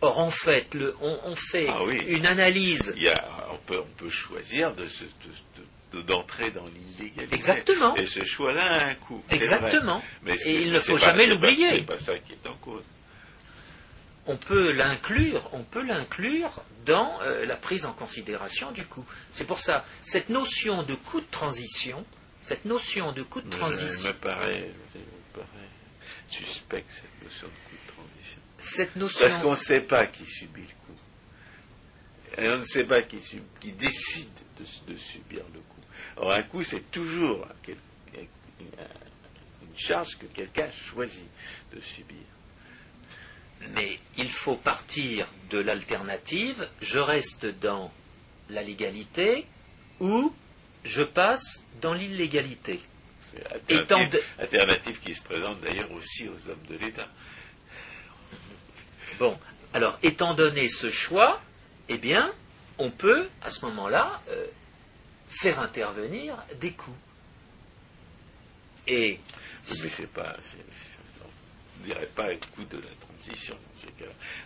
[0.00, 2.94] Or, en fait, le, on, fait ah une analyse.
[3.50, 3.56] on,
[3.96, 4.74] peut, choisir
[5.92, 7.34] d'entrer dans l'illégalité.
[7.34, 7.96] Exactement.
[7.96, 9.24] Et ce choix-là a un coût.
[9.30, 10.00] Exactement.
[10.22, 11.70] Mais et il ne faut jamais l'oublier.
[11.70, 12.84] C'est pas ça qui est en cause.
[14.26, 19.04] On peut l'inclure, on peut l'inclure dans euh, la prise en considération du coût.
[19.30, 22.04] C'est pour ça, cette notion de coût de transition,
[22.40, 24.08] cette notion de coût de transition.
[24.08, 25.46] me paraît, me paraît
[26.28, 27.52] suspect cette notion de
[28.58, 29.28] cette notion.
[29.28, 32.42] Parce qu'on ne sait pas qui subit le coup.
[32.42, 33.18] Et on ne sait pas qui,
[33.60, 35.80] qui décide de, subir le coup.
[36.16, 37.76] Or, un coup, c'est toujours une
[39.76, 41.28] charge que quelqu'un choisit
[41.72, 42.16] de subir.
[43.74, 47.92] Mais il faut partir de l'alternative, je reste dans
[48.50, 49.46] la légalité
[50.00, 50.32] ou
[50.84, 52.80] je passe dans l'illégalité.
[53.20, 57.08] C'est alternative, alternative qui se présente d'ailleurs aussi aux hommes de l'État.
[59.18, 59.38] Bon,
[59.74, 61.42] alors étant donné ce choix,
[61.88, 62.32] eh bien,
[62.78, 64.46] on peut à ce moment-là euh,
[65.28, 66.96] faire intervenir des coûts.
[68.86, 69.20] Et
[69.82, 70.34] mais c'est pas.
[71.80, 72.90] On dirait pas coup de la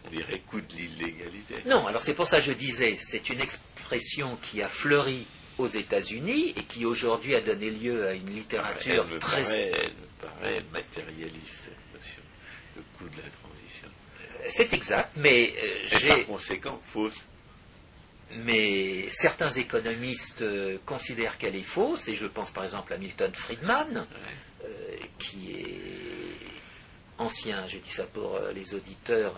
[0.07, 1.55] On dirait coup de l'illégalité.
[1.67, 5.27] Non, alors c'est pour ça que je disais, c'est une expression qui a fleuri
[5.59, 9.43] aux États-Unis et qui aujourd'hui a donné lieu à une littérature elle me très.
[9.43, 12.23] Paraît, elle me paraît matérialiste, cette notion,
[12.77, 13.89] le coup de la transition.
[14.49, 16.09] C'est exact, mais euh, j'ai.
[16.09, 17.25] par conséquent, fausse.
[18.35, 23.33] Mais certains économistes euh, considèrent qu'elle est fausse, et je pense par exemple à Milton
[23.35, 24.07] Friedman,
[24.65, 24.69] euh,
[25.19, 26.12] qui est
[27.23, 29.35] ancien, je dis ça pour euh, les auditeurs,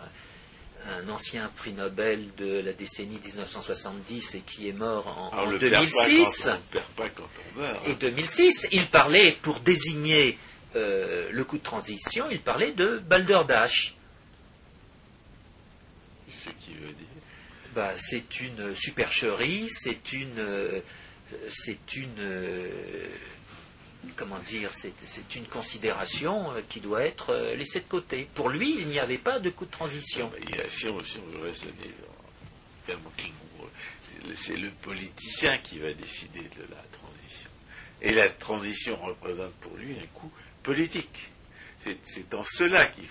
[0.86, 5.50] un ancien prix Nobel de la décennie 1970 et qui est mort en, Alors, en
[5.50, 6.44] le perd pas 2006.
[6.44, 7.88] quand on ne perd pas quand on meurt.
[7.88, 10.38] Et 2006, il parlait, pour désigner
[10.76, 13.94] euh, le coup de transition, il parlait de balderdash.
[16.28, 17.06] Ce qui veut dire.
[17.74, 20.80] Bah, c'est une supercherie, c'est une, euh,
[21.48, 22.68] c'est une, euh,
[24.16, 28.28] comment dire, c'est, une considération euh, qui doit être euh, laissée de côté.
[28.34, 30.30] Pour lui, il n'y avait pas de coup de transition.
[30.42, 31.72] Il y a- si, on, si on veut raisonner
[32.18, 33.70] en termes rigoureux,
[34.34, 37.50] c'est le politicien qui va décider de la transition.
[38.02, 40.30] Et la transition représente pour lui un coût
[40.62, 41.30] politique.
[41.80, 43.06] C'est, en cela qu'il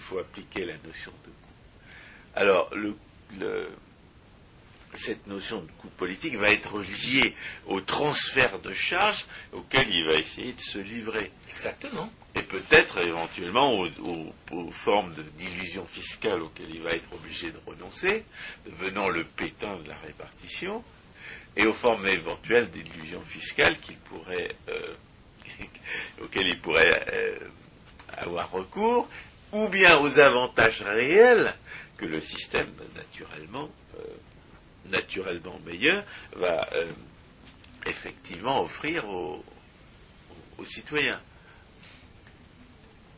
[0.00, 1.54] faut, appliquer la notion de coût.
[2.34, 2.96] Alors, le-
[4.94, 7.34] cette notion de coût politique va être liée
[7.66, 12.10] au transfert de charges auquel il va essayer de se livrer Exactement.
[12.34, 17.58] et peut-être éventuellement aux, aux- aux formes d'illusion fiscale auxquelles il va être obligé de
[17.66, 18.24] renoncer,
[18.66, 20.82] devenant le pétain de la répartition,
[21.56, 24.94] et aux formes éventuelles d'illusion fiscale qu'il pourrait, euh,
[26.22, 27.38] auxquelles il pourrait euh,
[28.16, 29.08] avoir recours,
[29.52, 31.54] ou bien aux avantages réels
[31.96, 33.70] que le système naturellement,
[34.90, 36.92] naturellement meilleur va euh,
[37.86, 39.44] effectivement offrir aux-
[40.58, 41.20] aux citoyens.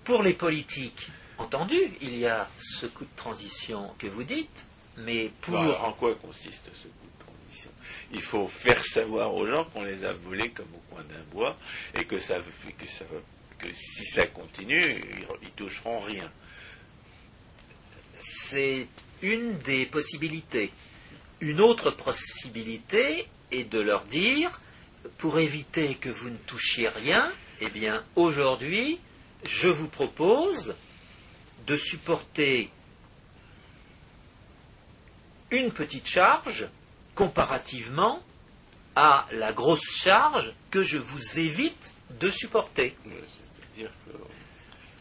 [0.04, 4.64] Pour les politiques, entendu, il y a ce coup de transition que vous dites,
[4.96, 5.58] mais pour...
[5.58, 7.70] Alors, en quoi consiste ce coup de transition?
[8.12, 11.56] Il faut faire savoir aux gens qu'on les a volés comme au coin d'un bois
[11.94, 12.36] et que, ça,
[12.78, 13.04] que, ça,
[13.58, 16.30] que si ça continue, ils, ils toucheront rien.
[18.18, 18.86] C'est
[19.22, 20.72] une des possibilités.
[21.40, 24.60] Une autre possibilité est de leur dire,
[25.18, 27.30] pour éviter que vous ne touchiez rien,
[27.60, 28.98] eh bien, aujourd'hui,
[29.46, 30.74] je vous propose
[31.66, 32.70] de supporter
[35.50, 36.68] une petite charge
[37.14, 38.22] comparativement
[38.96, 42.96] à la grosse charge que je vous évite de supporter.
[43.04, 43.90] C'est-à-dire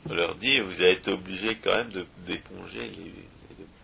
[0.06, 3.27] qu'on leur dit, vous êtes obligé quand même d'éponger, les-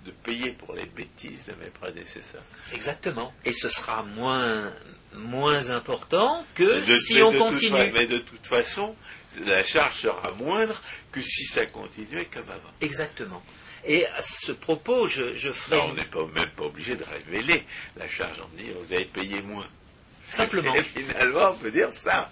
[0.06, 2.44] de, payer pour les bêtises de mes prédécesseurs.
[2.74, 3.34] Exactement.
[3.46, 4.74] Et ce sera moins,
[5.16, 7.72] moins important que de- si on continue.
[7.72, 8.96] fa- mais de toute façon,
[9.46, 10.82] la charge sera moindre
[11.12, 12.72] que si ça continuait comme avant.
[12.82, 13.42] Exactement.
[13.86, 17.04] Et à ce propos, je, je ferai Là, on n'est pas, même pas obligé de
[17.04, 17.64] révéler
[17.98, 18.38] la charge.
[18.42, 19.68] On dit, vous avez payé moins.
[20.28, 20.74] Simplement.
[20.76, 22.30] Et finalement, on peut dire ça.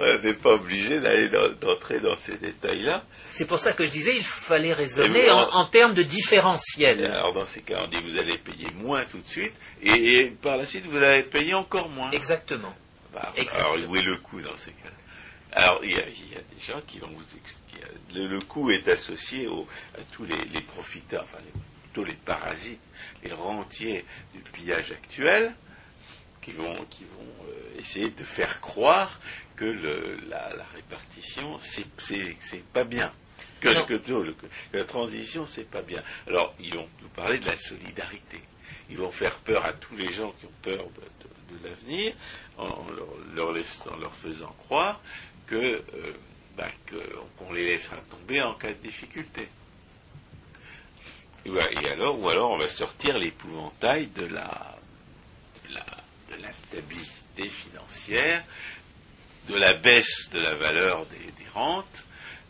[0.00, 1.28] On n'est pas obligé d'aller
[1.60, 3.04] d'entrer dans ces détails-là.
[3.24, 7.04] C'est pour ça que je disais, il fallait raisonner en, termes de différentiel.
[7.06, 10.30] alors, dans ces cas, on dit, vous allez payer moins tout de suite, et, et
[10.30, 12.10] par la suite, vous allez payer encore moins.
[12.10, 12.74] Exactement.
[13.12, 13.74] Bah, Exactement.
[13.74, 14.90] alors, où est le coût dans ces cas
[15.52, 17.84] Alors, il y, a, il y a des gens qui vont vous expliquer.
[18.14, 19.66] Le, le coût est associé au-
[19.96, 22.80] à tous les, les profiteurs, enfin, les- plutôt les parasites,
[23.22, 25.54] les rentiers du pillage actuel,
[26.44, 29.18] qui vont, qui vont euh, essayer de faire croire
[29.56, 31.84] que le- la, la répartition, c'est-
[32.72, 33.12] pas bien.
[33.60, 33.86] Que, Non.
[33.86, 34.30] que- que-
[34.72, 36.02] que la transition, c'est pas bien.
[36.26, 38.40] Alors, ils vont nous parler de la solidarité.
[38.90, 42.14] Ils vont faire peur à tous les gens qui ont peur de, de- de l'avenir
[42.58, 45.00] en leur, leur laissant- en leur faisant croire
[45.46, 45.82] que euh,
[46.56, 49.48] bah, que- qu'on les laissera tomber en cas de difficulté.
[51.46, 54.76] Et, et alors, ou alors on va sortir l'épouvantail de la,
[55.68, 55.84] de la
[56.36, 58.44] de la stabilité financière,
[59.48, 62.04] de la baisse de la valeur des, des rentes,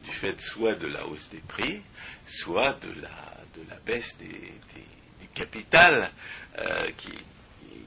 [0.05, 1.83] du fait soit de la hausse des prix,
[2.27, 6.11] soit de la, de la baisse des, des- du capital
[6.59, 7.81] euh, qui, qui,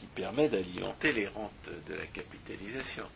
[0.00, 3.06] qui permet d'alimenter les rentes de la capitalisation.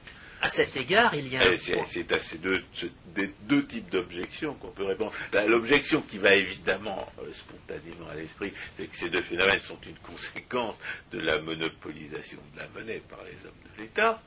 [0.42, 3.88] À cet égard, il y a un C'est à ces deux, ce- des deux types
[3.90, 5.12] d'objections qu'on peut répondre.
[5.46, 9.96] L'objection qui va évidemment euh, spontanément à l'esprit, c'est que ces deux phénomènes sont une
[9.98, 10.76] conséquence
[11.12, 14.20] de la monopolisation de la monnaie par les hommes de l'État.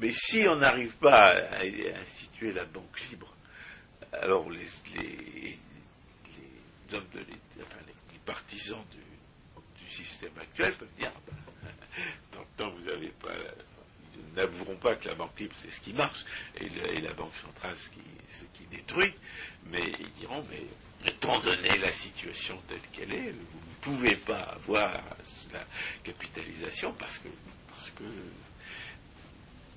[0.00, 1.62] Mais si on n'arrive pas à,
[2.00, 3.32] instituer la banque libre,
[4.12, 4.66] alors les,
[4.96, 5.58] les-
[6.26, 12.40] les hommes de l'État, enfin les, les partisans du, du système actuel peuvent dire, ben,
[12.56, 13.30] tant, que vous n'avez pas,
[14.38, 16.24] n'avoueront pas que la banque libre, c'est ce qui marche,
[16.60, 19.12] et, la banque centrale, ce qui, ce qui détruit,
[19.66, 20.64] mais ils diront, mais
[21.06, 24.92] étant donné la situation telle qu'elle est, vous ne pouvez pas avoir
[25.52, 25.64] la
[26.04, 27.28] capitalisation parce que,
[27.70, 28.04] parce que,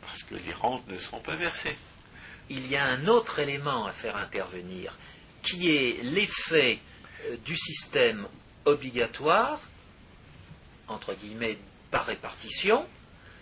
[0.02, 1.78] parce que les rentes ne seront pas versées.
[2.50, 4.98] Il y a un autre élément à faire intervenir,
[5.42, 6.80] qui est l'effet
[7.26, 8.28] euh, du système
[8.66, 9.60] obligatoire,
[10.88, 11.58] entre guillemets,
[11.90, 12.86] par répartition.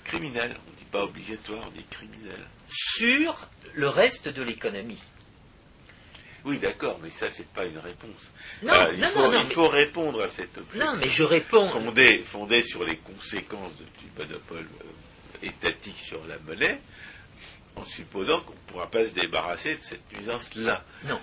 [0.04, 0.56] Criminel,
[0.92, 2.40] pas obligatoire, on dit criminel.
[2.70, 5.02] Sur le reste de l'économie.
[6.46, 8.32] Oui, d'accord, mais ça, c'est pas une réponse.
[8.64, 10.94] Non, euh, il, non, faut, non, il faut répondre à cette objection.
[10.94, 11.70] Non, mais je réponds.
[11.70, 13.86] Fondée, fondée sur les conséquences du
[14.18, 16.80] monopole euh, étatique sur la monnaie,
[17.76, 20.84] en supposant qu'on ne pourra pas se débarrasser de cette nuisance-là.
[21.06, 21.20] Non,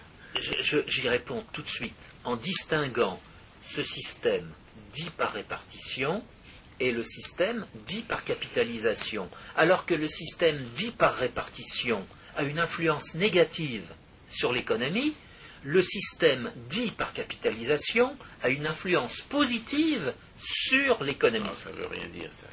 [0.60, 1.94] j'y réponds tout de suite,
[2.24, 3.20] en distinguant
[3.64, 4.50] ce système
[4.92, 6.22] dit par répartition
[6.80, 9.28] et le système dit par capitalisation.
[9.56, 12.06] Alors que le système dit par répartition
[12.36, 13.86] a une influence négative
[14.28, 15.14] sur l'économie,
[15.62, 21.48] le système dit par capitalisation a une influence positive sur l'économie.
[21.56, 22.46] ça ne veut rien dire ça.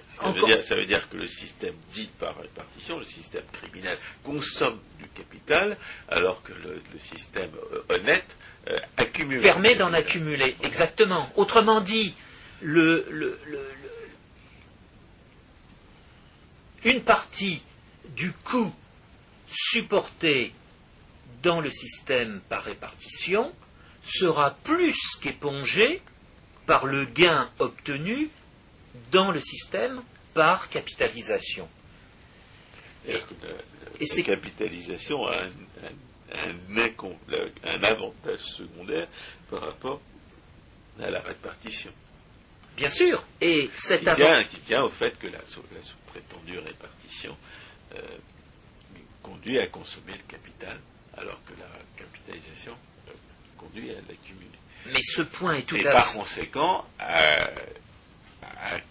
[0.63, 5.76] Ça veut, dire, que le système dit par répartition, le système criminel, consomme du capital,
[6.07, 9.41] alors que le, système euh, honnête euh, accumule.
[9.41, 11.30] Permet d'en accumuler, exactement.
[11.36, 12.15] Autrement dit,
[12.61, 13.39] le,
[16.86, 17.61] une partie
[18.15, 18.73] du coût
[19.47, 20.53] supporté
[21.41, 23.53] dans le système par répartition
[24.03, 26.01] sera plus qu'épongé
[26.65, 28.29] par le gain obtenu
[29.11, 30.01] dans le système
[30.34, 31.67] par capitalisation.
[33.07, 33.17] Et,
[33.99, 35.43] la, capitalisation a
[36.34, 39.07] un, avantage secondaire
[39.49, 40.01] par rapport
[41.01, 41.91] à la répartition.
[42.78, 44.49] Bien sûr, et cet avantage.
[44.49, 45.39] Qui tient au fait que la,
[46.07, 47.36] prétendue répartition
[47.95, 47.99] euh,
[49.21, 50.80] conduit à consommer le capital,
[51.17, 52.76] alors que la capitalisation
[53.07, 53.11] euh,
[53.57, 54.49] conduit à l'accumuler.
[54.88, 57.49] Mais ce point est tout et à par conséquent, à,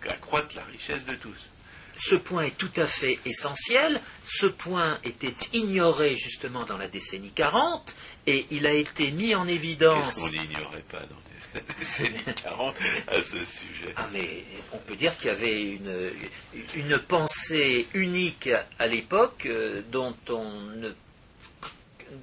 [0.08, 1.50] accroître la richesse de tous.
[1.94, 4.00] Ce point est tout à fait essentiel.
[4.24, 7.94] Ce point était ignoré justement dans la décennie 40
[8.26, 10.06] et il a été mis en évidence.
[10.06, 11.21] Qu'est-ce qu'on n'ignorait pas dans
[11.54, 12.76] la décennie 40
[13.08, 16.10] à ce sujet Ah, mais on peut dire qu'il y avait une,
[16.76, 20.92] une pensée unique à l'époque euh, dont on ne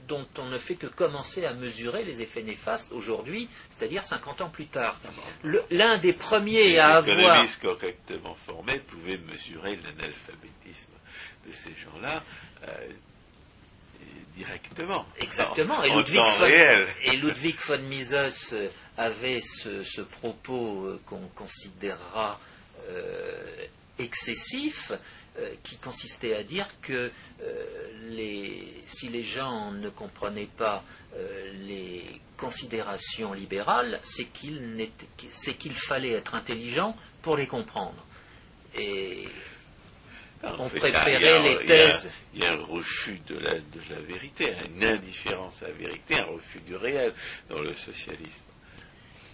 [0.08, 4.50] dont on ne fait que commencer à mesurer les effets néfastes aujourd'hui, c'est-à-dire 50 ans
[4.50, 5.00] plus tard.
[5.72, 7.44] L'un des premiers à avoir...
[7.44, 10.92] Les correctement formés pouvaient mesurer l'analphabétisme
[11.48, 12.24] de ces gens-là
[12.68, 12.90] euh,
[14.36, 15.06] directement.
[15.18, 15.84] Exactement.
[15.84, 15.90] et,
[17.18, 18.14] Ludwig von, Mises
[18.54, 18.68] euh,
[19.00, 22.40] avait ce, propos euh, qu'on considérera
[24.00, 24.94] excessif,
[25.64, 27.12] qui consistait à dire que
[28.88, 30.84] si les gens ne comprenaient pas
[31.16, 32.04] euh, les
[32.38, 38.06] considérations libérales, c'est qu'il fallait être intelligent pour les comprendre.
[38.76, 39.28] Et
[40.44, 42.10] on préférait les thèses.
[42.34, 46.16] Il y, a, un refus de la, de la vérité, une indifférence à la vérité,
[46.16, 47.14] un refus du réel
[47.50, 48.49] dans le socialisme.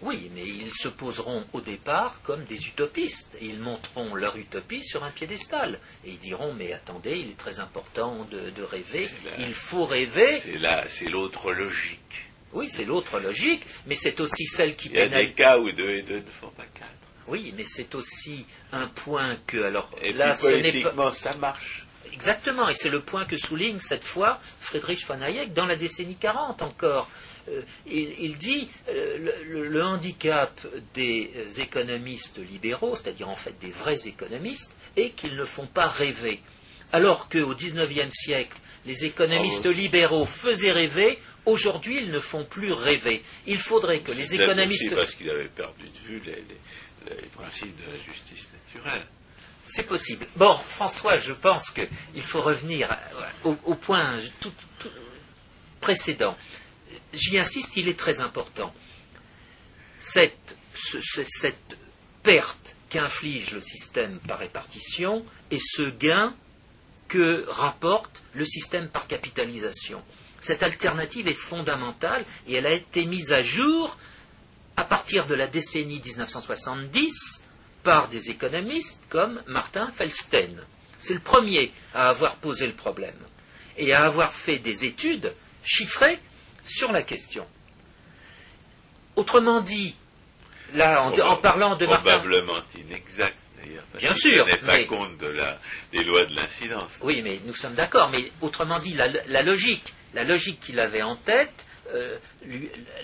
[0.02, 3.32] Oui, mais ils se poseront au départ comme des utopistes.
[3.42, 5.80] Ils monteront leur utopie sur un piédestal.
[6.06, 9.08] Et ils diront, mais attendez, il est très important de, rêver.
[9.40, 10.40] il faut rêver.
[10.42, 12.00] C'est là, c'est l'autre logique.
[12.54, 15.72] Oui, c'est l'autre logique, mais c'est aussi celle qui Il y a des cas où
[15.72, 16.92] deux et deux ne font pas quatre.
[17.28, 21.86] Oui, mais c'est aussi un point que, alors et là, politiquement, ça marche.
[22.14, 26.16] Exactement, et c'est le point que souligne cette fois Friedrich von Hayek dans la décennie
[26.16, 27.10] 40 encore.
[27.50, 29.18] Euh, il, dit euh,
[29.48, 30.60] le, handicap
[30.94, 35.88] des euh, économistes libéraux, c'est-à-dire en fait des vrais économistes, est qu'ils ne font pas
[35.88, 36.42] rêver.
[36.92, 42.72] Alors qu'au XIXe siècle, les économistes ah libéraux faisaient rêver, aujourd'hui ils ne font plus
[42.72, 43.22] rêver.
[43.46, 44.96] Il faudrait que les économistes.
[44.96, 46.44] parce qu'ils avaient perdu de vue les,
[47.36, 49.06] principes de la justice naturelle.
[49.64, 50.26] C'est possible.
[50.36, 52.96] Bon, François, je pense qu'il faut revenir
[53.44, 54.20] au, point
[55.82, 56.38] précédent
[57.16, 58.74] j'y insiste, il est très important.
[60.00, 60.56] Cette,
[62.24, 66.36] perte qu'inflige le système par répartition et ce gain
[67.08, 70.02] que rapporte le système par capitalisation.
[70.40, 73.98] Cette alternative est fondamentale et elle a été mise à jour
[74.76, 77.44] à partir de la décennie 1970
[77.84, 80.66] par des économistes comme Martin Feldstein.
[80.98, 83.20] C'est le premier à avoir posé le problème
[83.78, 85.32] et à avoir fait des études
[85.64, 86.20] chiffrées
[86.66, 87.46] sur la question.
[89.16, 89.96] Autrement dit,
[90.74, 93.84] là, en, parlant de Probablement inexact, d'ailleurs.
[93.98, 95.58] Bien sûr, n'est pas mais- compte de la,
[95.92, 96.92] des lois de l'incidence.
[97.02, 98.10] Oui, mais nous sommes d'accord.
[98.10, 102.18] Mais autrement dit, la, la logique, la logique qu'il avait en tête euh,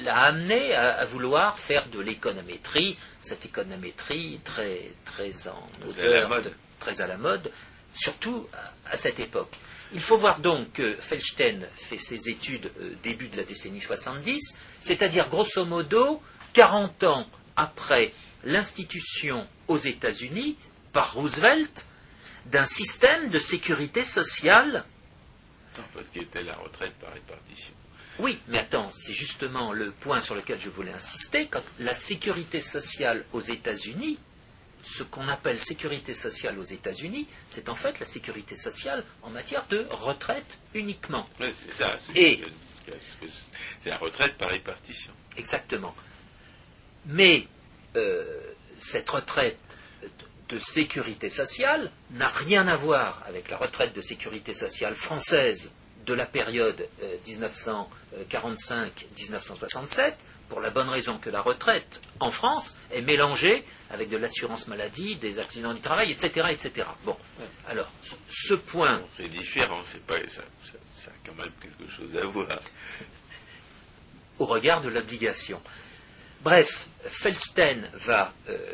[0.01, 6.19] l'a amené à, à vouloir faire de l'économétrie, cette économétrie très, très en Très à
[6.21, 7.51] la odeur, très à la mode,
[7.93, 9.53] surtout à, à cette époque.
[9.93, 14.57] Il faut voir donc que Feldstein fait ses études euh, début de la décennie 70,
[14.79, 16.21] c'est-à-dire grosso modo
[16.53, 17.27] 40 ans
[17.57, 18.13] après
[18.43, 20.57] l'institution aux États-Unis
[20.93, 21.85] par Roosevelt
[22.45, 24.85] d'un système de sécurité sociale.
[25.77, 27.73] Non, parce qu'il était la retraite par répartition.
[28.19, 31.47] Oui, mais attends, c'est justement le point sur lequel je voulais insister.
[31.47, 34.19] Quand la sécurité sociale aux États-Unis,
[34.83, 39.65] ce qu'on appelle sécurité sociale aux États-Unis, c'est en fait la sécurité sociale en matière
[39.67, 41.27] de retraite uniquement.
[41.39, 41.97] Oui, c'est ça.
[42.13, 42.43] c'est- Et-
[43.85, 45.11] la retraite par répartition.
[45.37, 45.95] Exactement.
[47.05, 47.47] Mais
[47.95, 48.25] euh,
[48.77, 49.57] cette retraite
[50.49, 55.71] de sécurité sociale n'a rien à voir avec la retraite de sécurité sociale française
[56.05, 60.13] de la période euh, 1945-1967,
[60.49, 65.15] pour la bonne raison que la retraite en France est mélangée avec de l'assurance maladie,
[65.15, 66.47] des accidents du travail, etc.
[66.51, 66.87] etc.
[67.05, 67.17] Bon,
[67.67, 67.91] alors,
[68.29, 72.15] ce point Bon, c'est différent, c'est pas, ça, ça, ça a quand même quelque chose
[72.15, 72.47] à voir.
[74.39, 75.61] au regard de l'obligation.
[76.41, 78.73] Bref, Feldstein va, euh,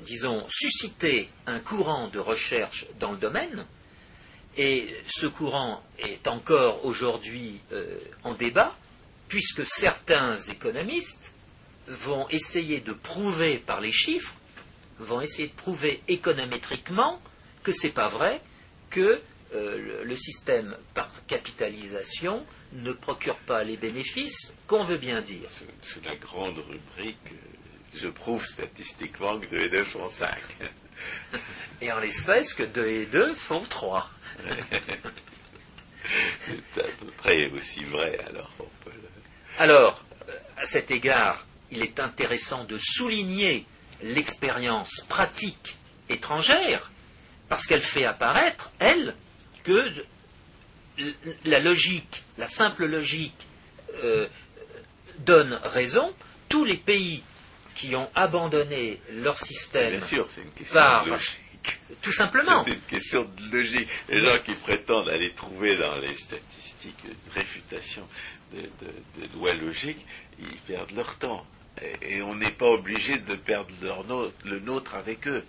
[0.00, 3.64] disons, susciter un courant de recherche dans le domaine,
[4.56, 8.76] et ce courant est encore aujourd'hui euh, en débat,
[9.28, 11.32] puisque certains économistes
[11.88, 14.34] vont essayer de prouver par les chiffres,
[14.98, 17.20] vont essayer de prouver économétriquement
[17.62, 18.40] que c'est pas vrai,
[18.90, 19.20] que
[19.54, 25.48] euh, le, système par capitalisation ne procure pas les bénéfices qu'on veut bien dire.
[25.82, 27.16] C'est la grande rubrique.
[27.32, 27.36] euh,
[27.96, 30.30] Je prouve statistiquement que 2 et 2 font 5.
[31.80, 34.10] Et en l'espèce que 2 et 2 font 3.
[36.46, 38.50] C'est à peu près aussi vrai, alors.
[38.60, 43.66] on peut le- Alors, euh, à cet égard, il est intéressant de souligner
[44.02, 45.76] l'expérience pratique
[46.08, 46.90] étrangère,
[47.48, 49.14] parce qu'elle fait apparaître, elle,
[49.64, 49.92] que
[51.44, 53.34] la logique, la simple logique,
[54.04, 54.26] euh,
[55.18, 56.14] donne raison.
[56.48, 57.22] Tous les pays
[57.74, 61.80] qui ont abandonné leur système, Bien sûr, c'est une question par- de logique.
[62.02, 63.88] tout simplement, C'est une question de logique.
[64.08, 68.08] Les gens qui prétendent aller trouver dans les statistiques une réfutation
[68.52, 70.04] de, de- de lois logiques,
[70.40, 71.46] ils perdent leur temps.
[72.02, 74.04] Et, on n'est pas obligé de perdre leur
[74.44, 75.44] le nôtre avec eux.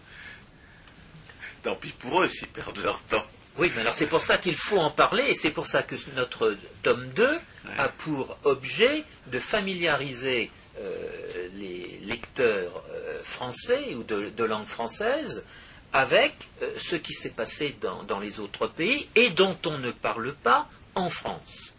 [1.64, 3.26] Tant pis pour eux s'ils perdent leur temps.
[3.58, 5.96] Oui, mais alors c'est pour ça qu'il faut en parler et c'est pour ça que
[6.16, 7.40] notre tome 2
[7.78, 10.50] a pour objet de familiariser
[10.80, 15.44] euh, les lecteurs euh, français ou de, de langue française
[15.92, 19.92] avec euh, ce qui s'est passé dans, dans les autres pays et dont on ne
[19.92, 21.74] parle pas en France.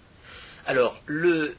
[0.66, 1.56] Alors, le,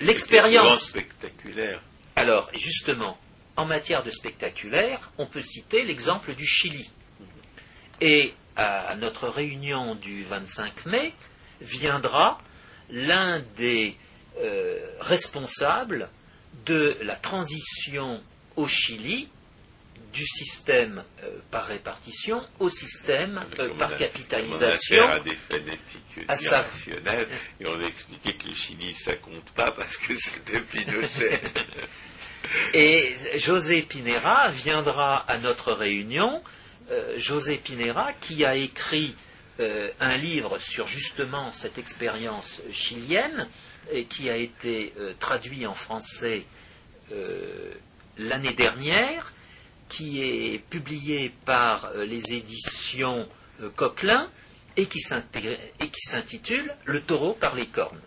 [0.00, 0.88] l'expérience.
[0.88, 1.82] spectaculaire.
[2.16, 3.18] Alors, justement,
[3.56, 6.90] en matière de spectaculaire, on peut citer l'exemple du Chili.
[8.00, 11.14] Et à notre réunion du 25 mai
[11.60, 12.40] viendra
[12.90, 13.96] l'un des
[14.38, 16.10] euh, responsables
[16.66, 18.22] de la transition
[18.56, 19.28] au Chili
[20.12, 25.04] du système euh, par répartition au système euh, par a- capitalisation.
[25.04, 27.28] on a à des fanatiques à irrationnels,
[27.60, 31.40] et on a expliqué que le Chili, ça compte pas parce que c'était Pinochet.
[32.74, 36.42] Et José Pinera viendra à notre réunion.
[36.90, 39.14] Euh, José Pinera, qui a écrit
[40.00, 43.48] un livre sur justement cette expérience chilienne
[43.92, 46.42] et qui a été traduit en français
[48.18, 49.32] l'année dernière,
[49.92, 53.28] qui est publié par euh, les éditions
[53.60, 54.28] euh, Coquelin
[54.78, 58.00] et qui s'intitule Le taureau par les cornes.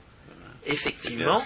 [0.66, 1.40] Effectivement,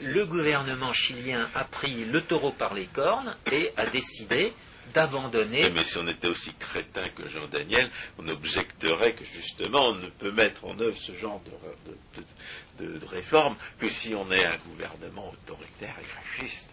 [0.00, 4.54] le gouvernement chilien a pris le taureau par les cornes et a décidé
[4.94, 5.68] d'abandonner.
[5.70, 10.08] Mais si on était aussi crétin que Jean Daniel, on objecterait que justement on ne
[10.08, 14.44] peut mettre en œuvre ce genre de, de- de- de réforme que si on est
[14.46, 16.70] un gouvernement autoritaire et fasciste.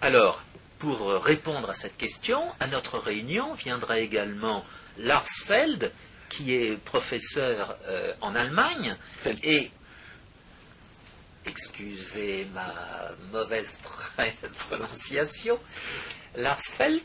[0.00, 0.42] Alors,
[0.84, 4.66] pour euh, répondre à cette question, à notre réunion viendra également
[4.98, 5.90] Lars Feld,
[6.28, 8.94] qui est professeur euh, en Allemagne,
[9.42, 9.70] et
[11.46, 12.70] excusez ma
[13.32, 13.78] mauvaise
[14.68, 15.58] prononciation,
[16.36, 17.00] Lars Feld,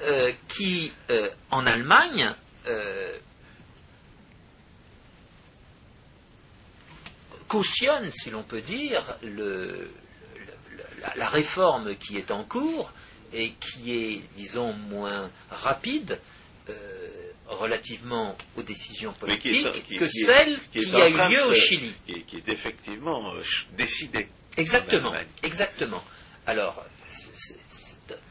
[0.00, 2.34] euh, qui euh, en Allemagne
[7.46, 9.88] cautionne, si l'on peut dire, le-
[10.70, 12.90] le- la, la réforme qui est en cours
[13.34, 16.18] et qui est, disons, moins rapide
[16.68, 16.72] euh,
[17.46, 19.66] relativement aux décisions politiques
[19.98, 21.92] que celle qui, a eu lieu au Chili.
[22.06, 23.42] Qui, est effectivement euh,
[23.76, 24.28] décidée.
[24.56, 25.12] Exactement,
[25.42, 26.02] exactement.
[26.46, 26.84] Alors,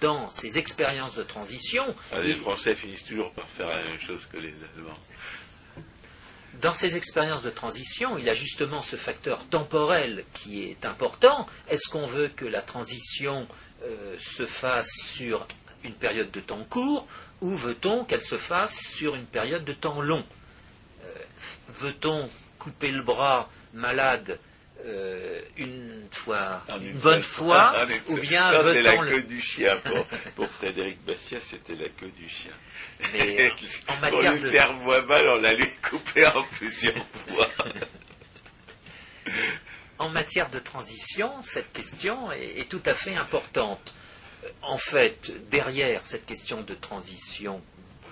[0.01, 1.95] dans ces expériences de transition...
[2.11, 4.99] Ah, les Français finissent toujours par faire la même chose que les Allemands.
[6.61, 11.47] Dans ces expériences de transition, il y a justement ce facteur temporel qui est important.
[11.67, 13.47] Est-ce qu'on veut que la transition
[13.83, 15.47] euh, se fasse sur
[15.83, 17.07] une période de temps court
[17.41, 20.23] ou veut-on qu'elle se fasse sur une période de temps long
[21.03, 21.07] euh,
[21.67, 24.39] Veut-on couper le bras malade
[24.85, 27.73] euh, une fois, une, bonne fois,
[28.09, 29.77] ou bien c'est la queue du chien.
[30.35, 32.51] Pour, Frédéric Bastien, c'était la queue du chien.
[33.13, 33.49] Mais
[33.87, 37.47] en matière pour lui faire moins mal, on l'a lui couper en plusieurs fois.
[39.99, 43.93] en matière de transition, cette question est, tout à fait importante.
[44.61, 47.61] En fait, derrière cette question de transition,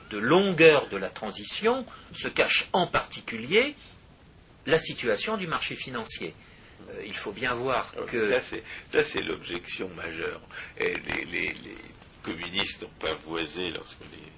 [0.09, 3.75] de longueur de la transition, se cache en particulier
[4.65, 6.33] la situation du marché financier.
[6.89, 8.31] Euh, il faut bien voir ah que...
[8.91, 10.41] Ça, c'est l'objection majeure.
[10.77, 10.95] Et
[11.31, 11.55] les,
[12.23, 14.31] communistes n'ont pas voisé lorsque les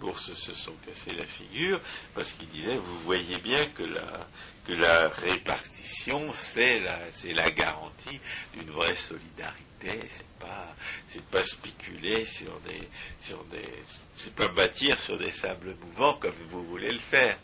[0.00, 1.80] bourses se sont cassées la figure,
[2.14, 4.28] parce qu'ils disaient, vous voyez bien que la,
[4.66, 6.98] que la répartition, c'est la,
[7.34, 8.20] la garantie
[8.54, 9.66] d'une vraie solidarité.
[10.08, 10.74] C'est pas,
[11.08, 12.88] c'est pas spéculer sur des,
[13.26, 13.68] sur des,
[14.16, 17.38] c'est pas bâtir sur des sables mouvants comme vous voulez le faire.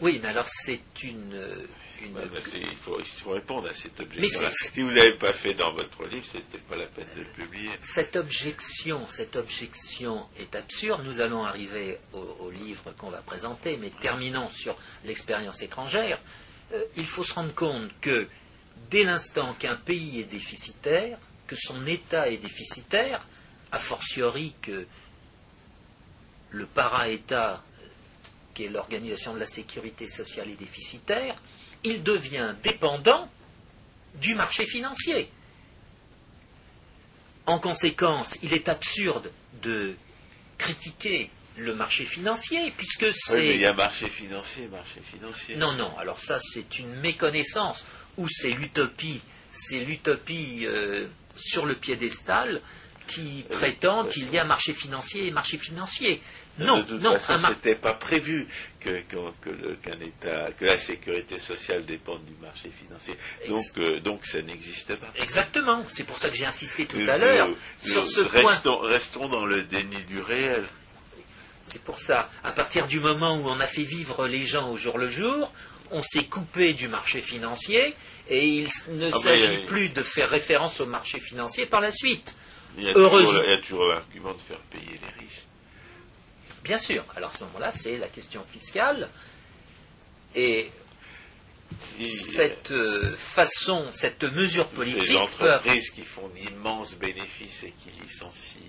[0.00, 1.66] Oui, mais alors c'est une,
[2.00, 2.76] il,
[3.22, 4.48] faut, répondre à cette objection.
[4.52, 7.26] Si vous n'avez pas fait dans votre livre, ce n'était pas la peine de le
[7.26, 7.70] publier.
[7.80, 11.02] Cette objection, cette objection est absurde.
[11.04, 16.18] Nous allons arriver au, livre qu'on va présenter, mais terminons sur l'expérience étrangère.
[16.72, 18.28] Euh, il faut se rendre compte que
[18.90, 23.26] dès l'instant qu'un pays est déficitaire, que son État est déficitaire,
[23.72, 24.86] a fortiori que
[26.50, 27.86] le para-État, euh,
[28.54, 31.36] qui est l'organisation de la sécurité sociale, est déficitaire,
[31.84, 33.30] il devient dépendant
[34.14, 35.30] du marché financier.
[37.46, 39.30] En conséquence, il est absurde
[39.62, 39.94] de
[40.58, 43.40] critiquer le marché financier, puisque c'est...
[43.40, 45.56] Oui, il y a marché financier, marché financier.
[45.56, 49.22] Non, non, alors ça c'est une méconnaissance, ou c'est l'utopie,
[49.52, 52.60] c'est l'utopie euh, sur le piédestal
[53.08, 56.20] qui prétend qu'il y a marché financier et marché financier.
[56.58, 58.46] Non, de toute non, façon, ce n'était pas prévu
[58.80, 63.14] que, qu'un État, que la sécurité sociale dépende du marché financier.
[63.48, 65.06] Donc, euh, donc ça n'existe pas.
[65.16, 65.84] Exactement.
[65.88, 67.48] C'est pour ça que j'ai insisté tout à l'heure
[67.80, 68.88] sur ce restons, point.
[68.88, 70.64] Restons dans le déni du réel.
[71.62, 72.30] C'est pour ça.
[72.44, 75.52] À partir du moment où on a fait vivre les gens au jour le jour,
[75.90, 77.94] on s'est coupé du marché financier
[78.28, 82.36] et il ne ah, s'agit plus de faire référence au marché financier par la suite.
[82.78, 85.42] Il y a, toujours, l'argument de faire payer les riches.
[86.62, 87.04] Bien sûr.
[87.16, 89.10] Alors à ce moment-là, c'est la question fiscale.
[90.34, 90.70] Et
[92.08, 95.06] cette euh, façon, cette mesure politique.
[95.06, 98.60] Ces entreprises qui font d'immenses bénéfices et qui licencient,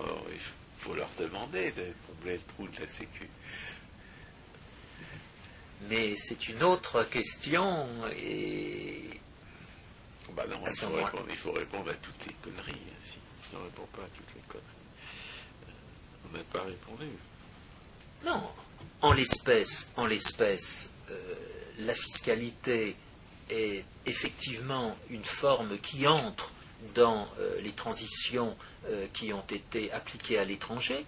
[0.00, 0.40] euh, il
[0.78, 3.28] faut leur demander de combler le trou de la Sécu.
[5.88, 9.04] Mais c'est une autre question et.
[10.34, 12.82] Bah non, il faut, répondre, il faut, répondre, à toutes les conneries.
[13.52, 14.64] Ne répond pas à toutes les conneries.
[16.28, 17.08] On n'a pas répondu.
[18.24, 18.42] Non,
[19.00, 21.34] en l'espèce, en l'espèce, euh,
[21.78, 22.96] la fiscalité
[23.48, 26.52] est effectivement une forme qui entre
[26.94, 28.56] dans euh, les transitions
[28.88, 31.06] euh, qui ont été appliquées à l'étranger.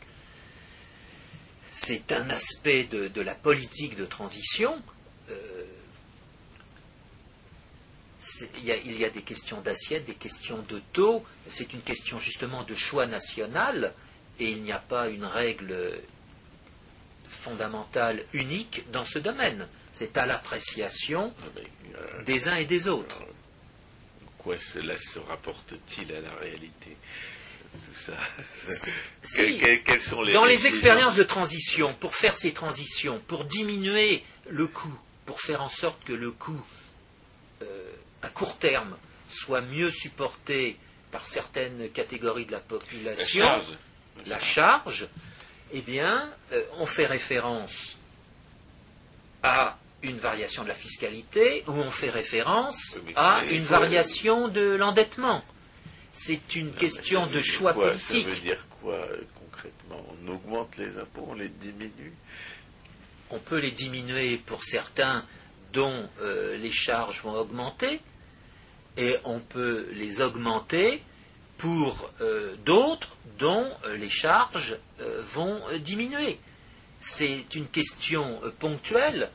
[1.73, 4.83] C'est un aspect de, la politique de transition.
[8.59, 11.25] Il y, a, des questions d'assiette, des questions de taux.
[11.49, 13.95] C'est une question justement de choix national
[14.39, 16.01] et il n'y a pas une règle
[17.27, 19.69] fondamentale unique dans ce domaine.
[19.91, 21.61] C'est à l'appréciation ah,
[21.97, 23.23] euh, des uns et des autres.
[24.39, 26.97] quoi cela se rapporte-t-il à la réalité
[27.73, 28.15] tout ça?
[30.01, 34.99] sont les Dans les expériences de transition, pour faire ces transitions, pour diminuer le coût,
[35.25, 36.80] pour faire en sorte que le coût euh,
[38.23, 38.57] à court
[39.29, 40.77] soit mieux supporté
[41.11, 43.47] par certaines catégories de la population,
[44.27, 45.09] la charge,
[45.73, 47.99] eh bien, euh, on fait référence
[49.43, 55.43] à une variation de la fiscalité ou on fait référence à une variation de l'endettement.
[56.13, 58.29] C'est une question de choix politique.
[58.29, 60.05] Ça veut dire quoi euh, concrètement?
[60.25, 62.13] On augmente les impôts, on les diminue?
[63.31, 65.25] On peut les diminuer pour certains
[65.73, 68.01] dont euh, les charges vont augmenter
[68.97, 71.03] et on peut les augmenter
[71.59, 72.11] pour
[72.65, 76.39] d'autres dont les charges vont diminuer.
[76.99, 79.31] C'est une question ponctuelle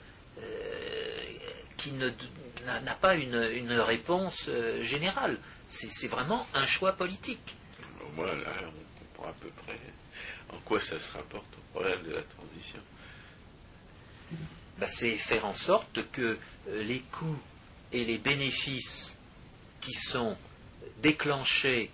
[1.77, 4.49] qui n'a pas une, réponse
[4.81, 5.37] générale.
[5.67, 7.55] C'est vraiment un choix politique.
[8.15, 9.79] Voilà, on comprend à peu près
[10.49, 12.79] en quoi ça se rapporte au problème de la transition.
[14.77, 16.37] Bah, c'est faire en sorte que
[16.69, 17.39] euh, les coûts
[17.93, 19.14] et les bénéfices
[19.85, 20.35] qui sont
[21.01, 21.91] déclenchés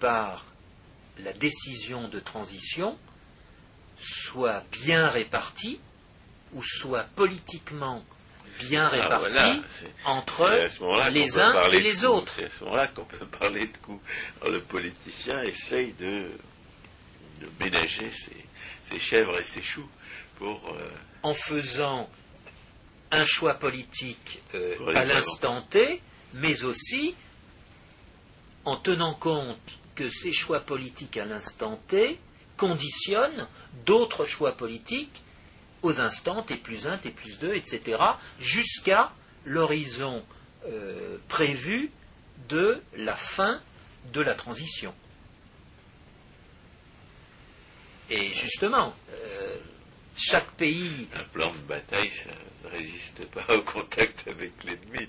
[0.00, 0.44] par
[1.18, 2.98] la décision de transition
[3.98, 5.80] soient bien répartis
[6.52, 8.04] ou soient politiquement
[8.60, 9.62] bien ah, répartis
[10.04, 10.68] entre
[11.10, 12.32] les uns et les autres.
[12.36, 14.00] C'est à ce moment-là qu'on peut parler de coûts.
[14.46, 16.30] le politicien essaye de,
[17.60, 19.88] ménager ses, chèvres et ses choux
[20.36, 20.68] pour...
[20.68, 20.90] Euh,
[21.22, 22.08] en faisant
[23.10, 26.02] un choix politique euh, à l'instant T,
[26.36, 27.14] mais aussi
[28.64, 32.18] en tenant compte que ces choix politiques à l'instant T
[32.56, 33.48] conditionnent
[33.84, 35.22] d'autres choix politiques
[35.82, 38.02] aux instants T plus 1, T plus 2, etc.,
[38.40, 39.12] jusqu'à
[39.44, 40.24] l'horizon
[40.66, 41.90] euh, prévu
[42.48, 43.60] de la fin
[44.12, 44.92] de la transition.
[48.10, 49.56] Et justement, euh,
[50.16, 51.08] chaque pays.
[51.14, 52.10] Un plan de bataille,
[52.76, 55.06] résiste pas au contact avec l'ennemi.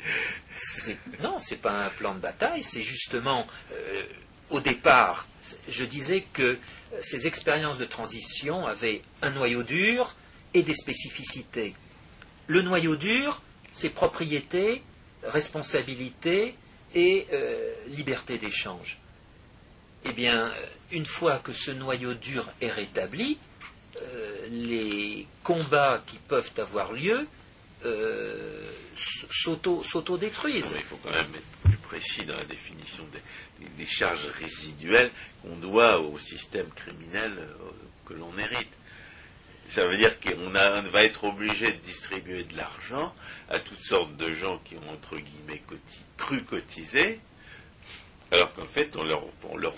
[1.21, 4.03] Non, ce n'est pas un plan de bataille, c'est justement, euh,
[4.49, 5.27] au départ,
[5.69, 6.57] je disais que
[7.01, 10.15] ces expériences de transition avaient un noyau dur
[10.53, 11.75] et des spécificités.
[12.47, 13.41] Le noyau dur,
[13.71, 14.81] c'est propriété,
[15.23, 16.55] responsabilité
[16.95, 18.99] et euh, liberté d'échange.
[20.05, 20.53] Eh bien,
[20.91, 23.37] une fois que ce noyau dur est rétabli,
[24.01, 27.27] euh, les combats qui peuvent avoir lieu
[27.85, 30.73] euh, s'auto-détruisent.
[30.75, 33.05] il faut quand même être plus précis dans la définition
[33.77, 35.11] des, charges résiduelles
[35.41, 37.53] qu'on doit au système criminel euh,
[38.05, 38.69] que l'on hérite.
[39.69, 43.13] Ça veut dire qu'on va être obligé de distribuer de l'argent
[43.49, 45.61] à toutes sortes de gens qui ont, entre guillemets,
[46.15, 47.19] cru cotiser,
[48.31, 49.23] alors qu'en fait, on leur,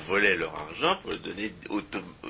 [0.08, 1.54] volait leur argent pour le donner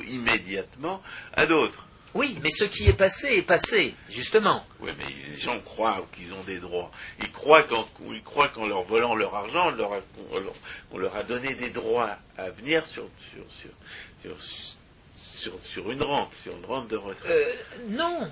[0.08, 1.02] immédiatement
[1.34, 1.89] à d'autres.
[2.14, 4.66] Oui, mais ce qui est passé est passé, justement.
[4.80, 6.92] Oui, mais les gens croient qu'ils ont des droits.
[7.22, 9.72] Ils croient qu'en, leur volant leur argent,
[10.92, 13.04] on leur, a, donné des droits à venir sur,
[14.26, 17.32] une rente, sur une rente de retraite.
[17.32, 17.54] Euh,
[17.90, 18.30] non.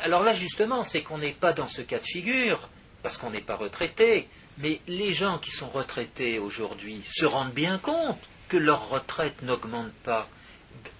[0.00, 2.68] Alors là, justement, c'est qu'on n'est pas dans ce cas de figure,
[3.02, 4.28] parce qu'on n'est pas retraité.
[4.58, 9.92] Mais les gens qui sont retraités aujourd'hui se rendent bien compte que leur retraite n'augmente
[10.04, 10.28] pas.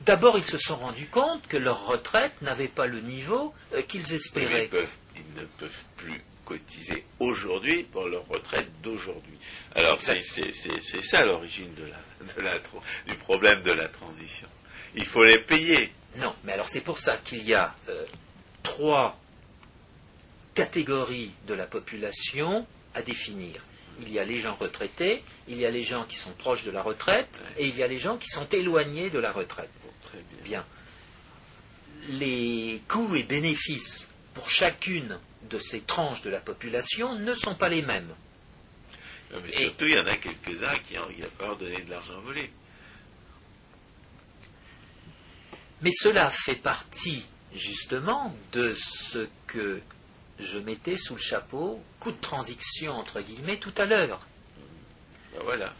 [0.04, 4.14] D'abord, ils se sont rendus compte que leur retraite n'avait pas le niveau euh, qu'ils
[4.14, 4.68] espéraient.
[5.14, 9.38] Ils, ne peuvent plus cotiser aujourd'hui pour leur retraite d'aujourd'hui.
[9.74, 10.20] Alors c'est
[11.02, 11.72] ça l'origine
[13.06, 14.48] du problème de la transition.
[14.96, 15.92] Il faut les payer.
[16.16, 18.04] Non, mais alors c'est pour ça qu'il y a euh,
[18.62, 19.18] trois
[20.54, 23.62] catégories de la population à définir.
[24.00, 26.70] Il y a les gens retraités, il y a les gens qui sont proches de
[26.70, 29.70] la retraite, et il y a les gens qui sont éloignés de la retraite.
[30.42, 30.64] Bien.
[32.08, 35.18] Les coûts et bénéfices pour chacune
[35.50, 38.14] de ces tranches de la population ne sont pas les mêmes.
[39.32, 42.50] mais surtout, il y en a quelques-uns qui ont, il va donner de l'argent volé.
[45.82, 49.80] Mais cela fait partie justement de ce que
[50.38, 54.26] je mettais sous le chapeau coup de transition, entre guillemets, tout à l'heure.
[55.34, 55.74] Ben voilà.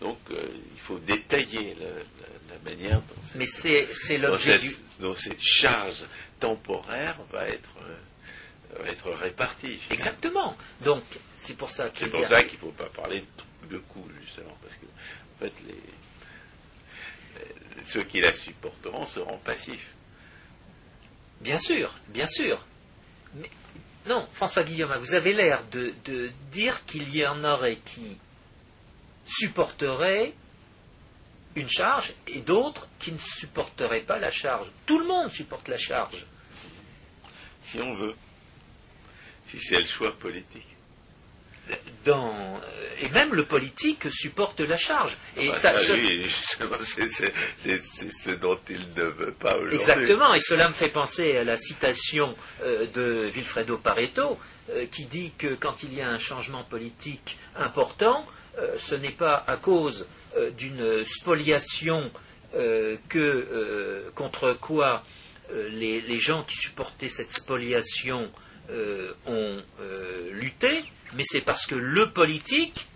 [0.00, 1.76] Donc, euh, il faut détailler
[2.64, 4.76] manière dont, Mais c'est, l'objet du...
[5.00, 6.04] dont cette charge
[6.40, 7.70] temporaire va être,
[8.78, 9.80] euh, être répartie.
[9.90, 10.56] Exactement.
[10.82, 11.04] Donc,
[11.38, 13.24] c'est pour ça qu'il C'est pour ça qu'il ne faut pas parler
[13.70, 15.80] de, coûts, justement, parce que, en fait, les,
[17.86, 19.88] ceux qui la supporteront seront passifs.
[21.40, 22.64] Bien sûr, bien sûr.
[23.34, 23.50] Mais
[24.06, 25.92] non, François Guillaume, vous avez l'air de,
[26.50, 28.16] dire qu'il y en aurait qui
[29.26, 30.32] supporteraient
[31.56, 34.68] une charge et d'autres qui ne supporteraient pas la charge.
[34.84, 36.26] Tout le monde supporte la charge.
[37.64, 38.14] Si on veut.
[39.46, 40.66] Si c'est le choix politique.
[42.04, 42.60] Dans,
[43.00, 45.16] et même le politique supporte la charge.
[45.36, 45.98] Et ça, c'est
[48.12, 49.74] ce dont il ne veut pas aujourd'hui.
[49.74, 54.38] Exactement, et cela me fait penser à la citation euh, de Vilfredo Pareto,
[54.70, 58.24] euh, qui dit que quand il y a un changement politique important,
[58.58, 60.06] euh, ce n'est pas à cause
[60.56, 62.10] d'une spoliation
[62.52, 65.04] que, contre quoi
[65.50, 68.30] les, les, gens qui supportaient cette spoliation
[69.26, 69.62] ont
[70.32, 70.84] lutté,
[71.14, 72.86] mais c'est parce que le politique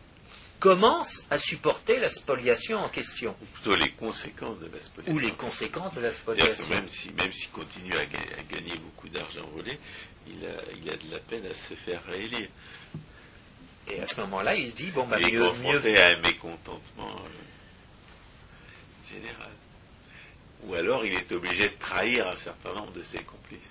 [0.60, 3.34] commence à supporter la spoliation en question.
[3.40, 5.14] Ou plutôt les conséquences de la spoliation.
[5.14, 6.68] Ou les conséquences de la spoliation.
[6.68, 9.78] Même s'il même s'il continue à, à gagner beaucoup d'argent volé,
[10.28, 12.48] il a, il a de la peine à se faire réélire.
[13.90, 16.06] Et à ce moment-là, il se dit, bon, bah, il est mieux, confronté mieux, à
[16.08, 17.28] un mécontentement euh,
[19.12, 19.50] général.
[20.64, 23.70] Ou alors il est obligé de trahir un certain nombre de ses complices.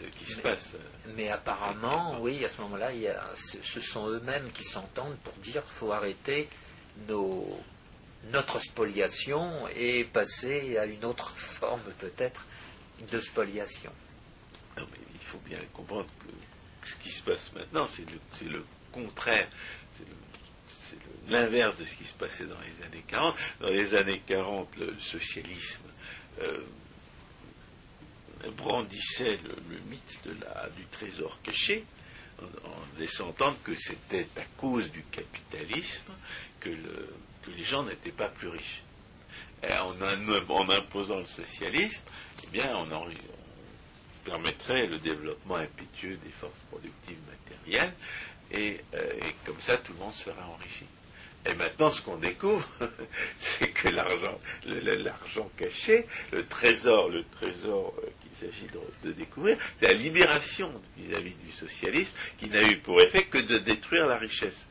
[0.00, 0.72] Ce qui se Mais- passe.
[0.74, 2.90] euh, Mais apparemment, oui, à ce moment-là,
[3.34, 6.48] ce sont eux-mêmes qui s'entendent pour dire faut arrêter
[7.08, 7.60] nos-
[8.32, 12.46] notre spoliation et passer à une autre forme peut-être
[13.10, 13.92] de spoliation.
[14.78, 18.48] Non, mais il faut bien comprendre que ce qui se passe maintenant, c'est le, c'est
[18.48, 19.48] le contraire.
[19.96, 20.96] C'est
[21.28, 23.36] l'inverse de ce qui se passait dans les années 40.
[23.60, 25.82] Dans les années 40, le, socialisme
[26.40, 26.58] euh,
[28.56, 31.84] brandissait le, mythe de la, du trésor caché,
[32.40, 36.12] en, en laissant entendre que c'était à cause du capitalisme
[36.60, 38.82] que, que les gens n'étaient pas plus riches.
[39.64, 39.94] En,
[40.70, 42.02] imposant le socialisme,
[42.44, 47.92] eh bien, on, en- on permettrait le développement impétueux des forces productives matérielles,
[48.52, 50.84] et, euh, et comme ça, tout le monde serait enrichi.
[51.44, 52.68] Et maintenant, ce qu'on découvre,
[53.36, 54.38] c'est que l'argent,
[55.56, 58.66] caché, le trésor, le trésor euh, qu'il s'agit
[59.02, 63.58] de, découvrir, c'est la libération vis-à-vis du socialisme qui n'a eu pour effet que de
[63.58, 64.66] détruire la richesse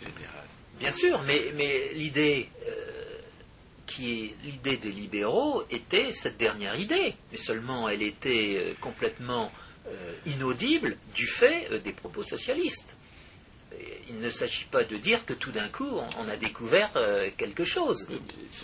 [0.00, 0.46] générale.
[0.78, 3.18] Bien sûr, mais, l'idée euh,
[3.86, 9.50] qui est l'idée des libéraux était cette dernière idée, mais seulement elle était complètement
[10.26, 12.98] inaudible du fait des propos socialistes.
[13.72, 17.30] Et il ne s'agit pas de dire que tout d'un coup on, a découvert euh,
[17.36, 18.08] quelque chose.
[18.10, 18.18] Les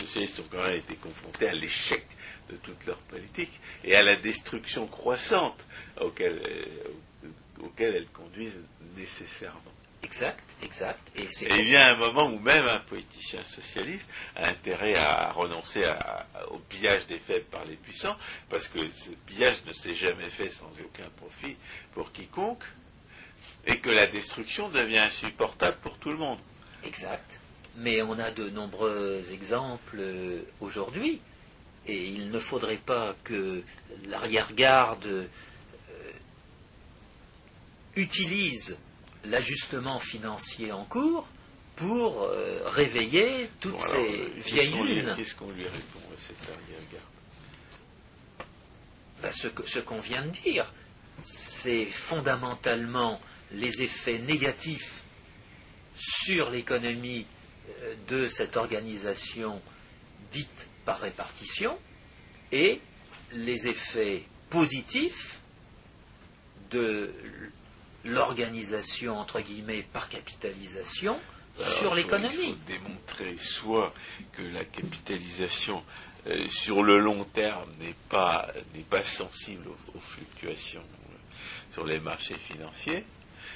[0.05, 2.05] socialistes ont quand même été confrontés à l'échec
[2.49, 5.59] de toute leur politique et à la destruction croissante
[6.01, 7.29] auquel, euh,
[7.61, 8.61] auquel elles conduisent
[8.97, 9.61] nécessairement.
[10.03, 11.01] Exact, exact.
[11.15, 15.31] Et c'est Et il vient un moment où même un politicien socialiste a intérêt à
[15.31, 18.15] renoncer à- au pillage des faibles par les puissants,
[18.49, 21.57] parce que ce pillage ne s'est jamais fait sans aucun profit
[21.93, 22.63] pour quiconque,
[23.65, 26.39] et que la destruction devient insupportable pour tout le monde.
[26.83, 27.39] Exact.
[27.77, 31.19] Mais on a de nombreux exemples euh, aujourd'hui.
[31.87, 33.61] Et il ne faudrait pas que
[34.07, 35.27] l'arrière-garde euh,
[37.95, 38.77] utilise
[39.25, 41.27] l'ajustement financier en cours
[41.75, 45.13] pour euh, réveiller toutes Bon, alors, ces vieilles lunes.
[45.17, 47.03] Qu'est-ce qu'on lui répond à cette arrière-garde?
[49.21, 50.73] Ben, ce que- ce qu'on vient de dire,
[51.21, 53.19] c'est fondamentalement
[53.55, 55.03] les effets négatifs
[55.95, 57.25] sur l'économie
[57.69, 59.61] euh, de cette organisation
[60.31, 61.77] dite par répartition
[62.51, 62.79] et
[63.33, 65.39] les effets positifs
[66.71, 67.13] de
[68.03, 71.19] l'organisation entre guillemets par capitalisation
[71.57, 72.35] Alors, sur l'économie.
[72.37, 73.93] Il faut démontrer soit
[74.33, 75.83] que la capitalisation
[76.27, 78.51] euh, sur le long terme n'est pas,
[78.89, 81.35] pas sensible aux, aux fluctuations euh,
[81.71, 83.05] sur les marchés financiers,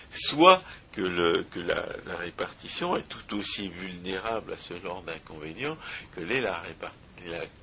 [0.09, 5.77] soit que, la, répartition est tout aussi vulnérable à ce genre d'inconvénients
[6.15, 6.61] que l'est la,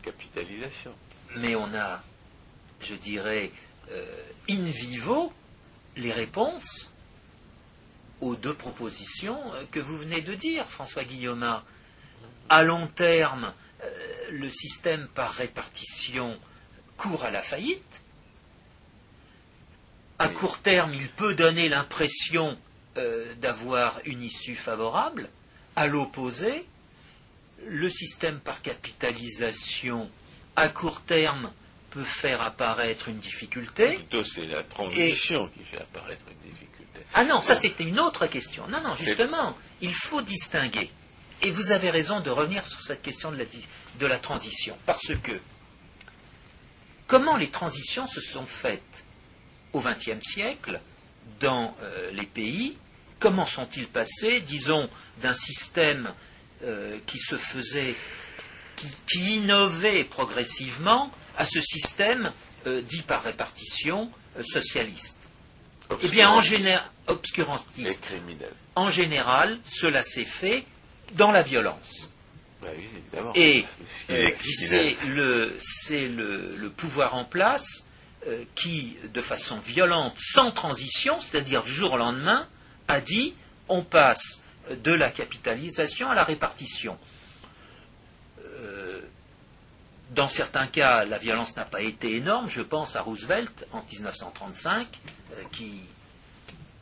[0.03, 0.95] capitalisation.
[1.37, 2.03] mais on a,
[2.81, 3.51] je dirais,
[3.91, 4.05] euh,
[4.49, 5.33] in vivo
[5.97, 6.93] les réponses
[8.21, 11.63] aux deux propositions euh, que vous venez de dire, François Guillaume.
[12.49, 16.39] À long terme, euh, le système par répartition
[16.97, 18.03] court à la faillite.
[20.19, 22.59] À court terme, il peut donner l'impression
[22.97, 25.29] euh, d'avoir une issue favorable.
[25.77, 26.65] À l'opposé,
[27.67, 30.11] le système par capitalisation,
[30.57, 31.53] à court terme,
[31.91, 33.95] peut faire apparaître une difficulté.
[33.97, 37.01] Plutôt, c'est la transition qui fait apparaître une difficulté.
[37.15, 38.67] Ah non, ça c'était une autre question.
[38.69, 40.91] Non, non, justement, il faut distinguer.
[41.43, 43.67] Et vous avez raison de revenir sur cette question de la, di-
[43.99, 44.77] de la transition.
[44.87, 45.33] Parce que
[47.07, 49.05] comment les transitions se sont faites?
[49.77, 50.81] Au XXe siècle
[51.41, 52.77] dans euh, les pays
[53.19, 54.91] Comment sont-ils passés, disons,
[55.23, 56.13] d'un système
[56.65, 57.95] euh, qui se faisait,
[58.77, 62.33] qui, qui innovait progressivement à ce système
[62.67, 64.11] euh, dit par répartition
[64.45, 65.29] socialiste?
[66.03, 67.89] Eh bien, en général, obscurantiste.
[67.89, 68.53] Et criminel.
[68.75, 70.67] En général, cela s'est fait
[71.13, 72.11] dans la violence.
[72.61, 73.35] Bah oui.
[73.35, 73.65] Et
[74.43, 77.86] c'est le, c'est le, le pouvoir en place
[78.55, 82.47] qui, de façon violente, sans transition, c'est-à-dire du jour au lendemain,
[82.89, 83.35] a dit
[83.69, 86.99] on passe de la capitalisation à la répartition.
[88.41, 89.01] Euh,
[90.11, 92.49] dans certains cas, la violence n'a pas été énorme.
[92.49, 94.87] Je pense à Roosevelt en 1935,
[95.33, 95.81] euh, qui,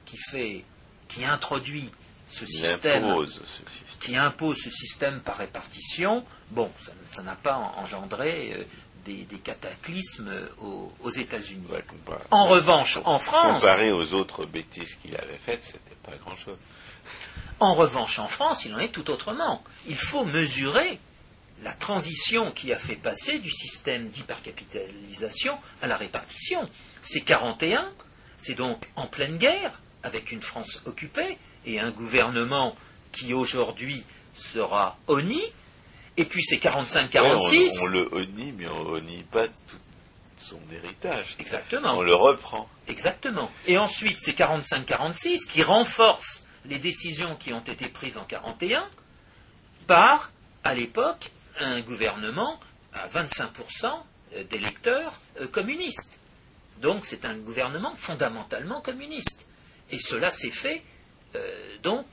[0.04, 0.64] qui, fait,
[1.08, 1.90] qui introduit
[2.30, 3.98] ce système, impose ce système.
[4.00, 6.70] qui impose ce système par répartition, bon,
[7.06, 8.64] ça- n'a pas engendré euh,
[9.04, 11.66] des, des cataclysmes aux, aux États-Unis.
[11.70, 11.84] Ouais,
[12.30, 16.56] En revanche, en France, Comparé aux autres bêtises qu'il avait faites, c'était pas grand-chose.
[17.60, 19.62] En revanche, en France, il en est tout autrement.
[19.86, 20.98] Il faut mesurer
[21.62, 26.68] la transition qui a fait passer du système d'hypercapitalisation à la répartition.
[27.00, 27.90] C'est 41,
[28.36, 32.76] c'est donc en pleine guerre, avec une France occupée et un gouvernement
[33.12, 34.04] qui aujourd'hui
[34.36, 35.42] sera honni.
[36.16, 37.20] Et puis c'est 45-46.
[37.20, 39.78] Ouais, on, on le honnie, mais on honnie pas tout
[40.36, 41.36] son héritage.
[41.38, 41.98] Exactement.
[41.98, 42.68] On le reprend.
[42.88, 43.50] Exactement.
[43.66, 48.88] Et ensuite, c'est 45-46 qui renforce les décisions qui ont été prises en 41
[49.86, 52.58] par, à l'époque, un gouvernement
[52.92, 53.90] à 25%
[54.50, 56.18] d'électeurs euh, communistes.
[56.80, 59.46] Donc c'est un gouvernement fondamentalement communiste.
[59.90, 60.82] Et cela s'est fait
[61.36, 62.06] euh, donc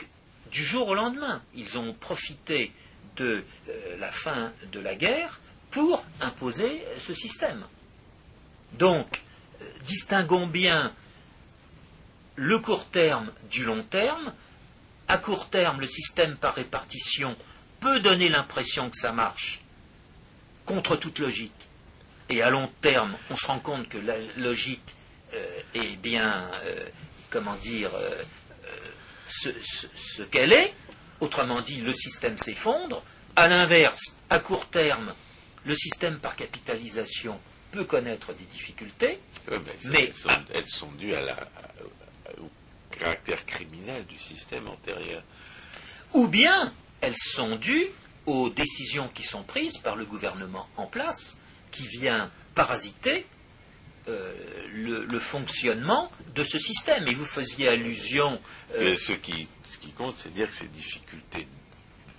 [0.51, 1.41] du jour au lendemain.
[1.55, 2.71] Ils ont profité
[3.17, 5.39] de euh, la fin de la guerre
[5.69, 7.65] pour imposer ce système.
[8.73, 9.21] Donc,
[9.61, 10.93] euh, distinguons bien
[12.35, 14.33] le court terme du long terme.
[15.07, 17.35] À court terme, le système par répartition
[17.79, 19.61] peut donner l'impression que ça marche,
[20.65, 21.51] contre toute logique.
[22.29, 24.95] Et à long terme, on se rend compte que la logique
[25.33, 26.49] euh, est bien,
[27.29, 27.91] comment dire,
[29.27, 30.73] ce qu'elle est.
[31.21, 33.01] Autrement dit, le système s'effondre.
[33.35, 35.13] À l'inverse, à court terme,
[35.65, 37.39] le système par capitalisation
[37.71, 39.19] peut connaître des difficultés.
[39.85, 42.49] Mais elles, sont, elles sont dues à la, à- au
[42.91, 45.23] caractère criminel du système antérieur.
[46.13, 47.87] ou bien elles sont dues
[48.25, 51.37] aux décisions qui sont prises par le gouvernement en place,
[51.71, 53.25] qui vient parasiter
[54.09, 54.33] euh,
[54.73, 57.07] le, le fonctionnement de ce système.
[57.07, 58.39] Et vous faisiez allusion,
[58.75, 59.47] euh, Mais ce, qui,
[59.81, 61.47] qui compte, c'est dire que ces difficultés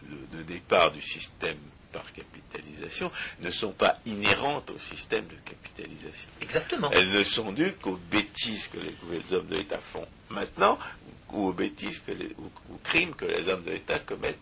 [0.02, 1.56] de, de départ du système
[1.92, 3.10] par capitalisation
[3.40, 6.28] ne sont pas inhérentes au système de capitalisation.
[6.40, 10.78] exactement, Elles ne sont dues qu'aux bêtises que les, les hommes de l'État font maintenant
[11.32, 13.98] ou aux bêtises que les, aux, aux crimes que les hommes de l'État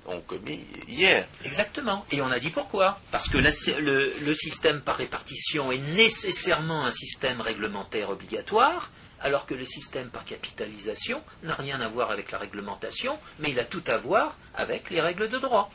[0.07, 1.27] ont commis hier.
[1.45, 2.05] exactement.
[2.13, 3.51] Et on a dit pourquoi Parce que la-
[3.81, 8.91] le, le système par répartition est nécessairement un système réglementaire obligatoire,
[9.21, 13.59] alors que le système par capitalisation n'a rien à voir avec la réglementation, mais il
[13.59, 15.71] a tout à voir avec les règles de droit.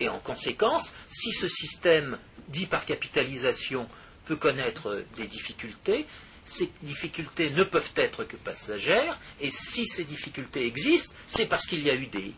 [0.00, 3.88] Et en conséquence, si ce système dit par capitalisation
[4.26, 6.06] peut connaître des difficultés,
[6.44, 11.82] ces difficultés ne peuvent être que passagères, et si ces difficultés existent, c'est parce qu'il
[11.82, 12.32] y a eu des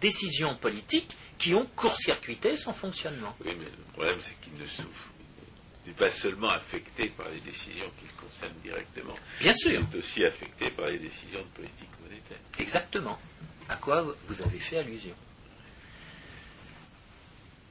[0.00, 3.36] décisions politiques qui ont court-circuité son fonctionnement.
[3.44, 5.08] Oui, mais le problème, c'est qu'il ne souffre.
[5.86, 8.06] N'est pas seulement affecté par les décisions qui
[8.62, 9.14] directement.
[9.40, 12.38] Bien sûr, est aussi affecté par les décisions de politique monétaire.
[12.58, 13.18] exactement.
[13.68, 15.14] À quoi vous avez fait allusion.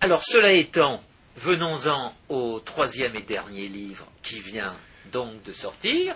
[0.01, 1.03] Alors, cela étant,
[1.37, 4.75] venons-en au troisième et dernier livre qui vient
[5.11, 6.15] donc de sortir.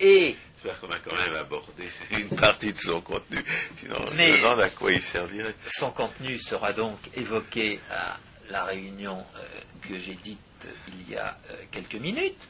[0.00, 3.44] Et J'espère qu'on a quand même abordé une partie de son contenu.
[3.76, 5.54] Sinon, Mais- je me demande à quoi il servirait.
[5.66, 9.44] son contenu sera donc évoqué à la réunion euh,
[9.88, 12.48] que j'ai dite euh, il y a euh, quelques minutes.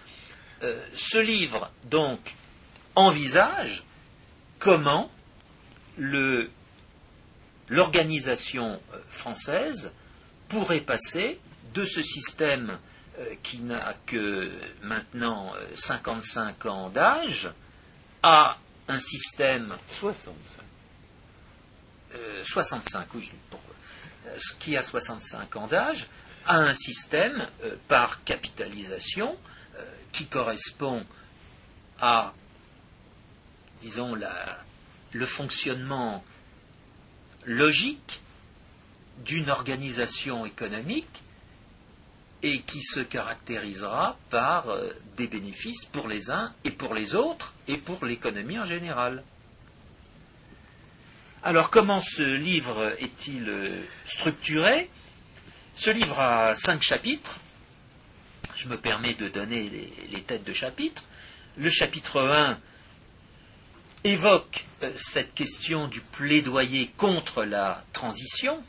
[0.65, 2.35] Euh, ce livre, donc,
[2.95, 3.85] envisage
[4.59, 5.11] comment
[7.69, 9.93] l'organisation euh, française
[10.49, 11.39] pourrait passer
[11.75, 12.79] de ce système
[13.19, 14.51] euh, qui n'a que
[14.83, 17.53] maintenant euh, 55 ans d'âge
[18.23, 18.57] à
[18.89, 20.33] un système 65.
[22.15, 23.75] euh, 65, oui, pourquoi,
[24.61, 26.07] qui a 65 ans d'âge,
[26.47, 29.37] a un système euh, par capitalisation
[30.15, 31.05] qui correspond
[32.01, 32.33] à,
[33.83, 34.59] disons, la-
[35.13, 36.25] le fonctionnement
[37.45, 38.21] logique
[39.25, 41.23] d'une organisation économique
[42.43, 47.55] et qui se caractérisera par euh, des bénéfices pour les uns et pour les autres
[47.69, 49.23] et pour l'économie en général.
[51.43, 54.91] Alors comment ce livre est-il euh, structuré?
[55.77, 57.39] Ce livre a cinq chapitres.
[58.57, 59.69] Je me permets de donner
[60.11, 61.03] les, têtes de chapitres.
[61.57, 62.59] Le chapitre 1
[64.05, 68.63] évoque euh, cette question du plaidoyer contre la transition,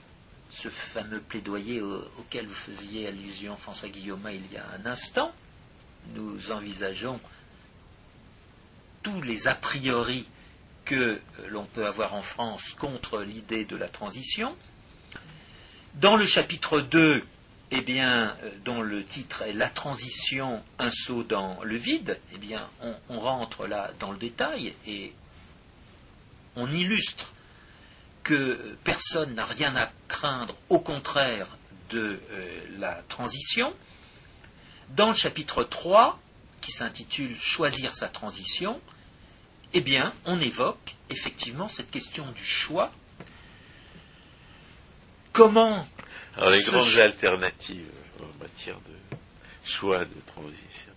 [0.49, 5.33] ce fameux plaidoyer au- auquel vous faisiez allusion, François Guillaume, il y a un instant.
[6.15, 7.19] Nous envisageons
[9.03, 10.25] tous les a priori
[10.83, 14.55] que l'on peut avoir en France contre l'idée de la transition.
[15.95, 17.23] Dans le chapitre 2,
[17.77, 22.37] eh bien, euh, dont le titre est La transition, un saut dans le vide, eh
[22.37, 22.69] bien,
[23.09, 25.13] on, rentre là dans le détail et
[26.55, 27.33] on illustre
[28.23, 31.47] que personne n'a rien à craindre, au contraire
[31.89, 33.73] de euh, la transition.
[34.95, 36.19] Dans le chapitre 3,
[36.61, 38.79] qui s'intitule Choisir sa transition,
[39.73, 42.91] eh bien, on évoque effectivement cette question du choix.
[45.33, 45.85] Comment
[46.37, 47.89] Alors, les grandes ch- alternatives
[48.21, 49.17] en matière de
[49.67, 50.91] choix de transition.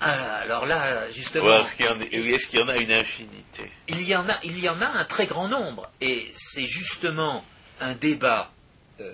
[0.00, 2.92] Ah, Alors là, justement, est-ce qu'il y, en- ou est-ce qu'il y en a une
[2.92, 3.70] infinité?
[3.88, 7.44] Il y en a, il y en a un très grand nombre, et c'est justement
[7.80, 8.50] un débat
[9.00, 9.12] euh,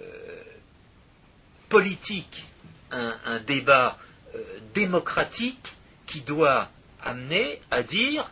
[1.68, 2.44] politique,
[2.90, 3.98] un, un débat
[4.34, 4.38] euh,
[4.74, 5.74] démocratique
[6.06, 6.68] qui doit
[7.02, 8.30] amener à dire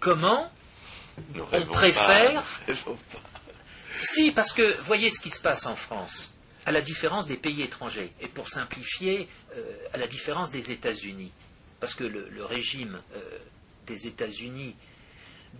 [0.00, 0.50] comment
[1.52, 2.74] rêvons préfère- pas.
[4.02, 6.32] Si, parce que voyez ce qui se passe en France,
[6.66, 9.62] à la différence des pays étrangers, et pour simplifier, euh,
[9.92, 11.32] à la différence des États-Unis,
[11.80, 13.38] parce que le, régime euh,
[13.86, 14.74] des États-Unis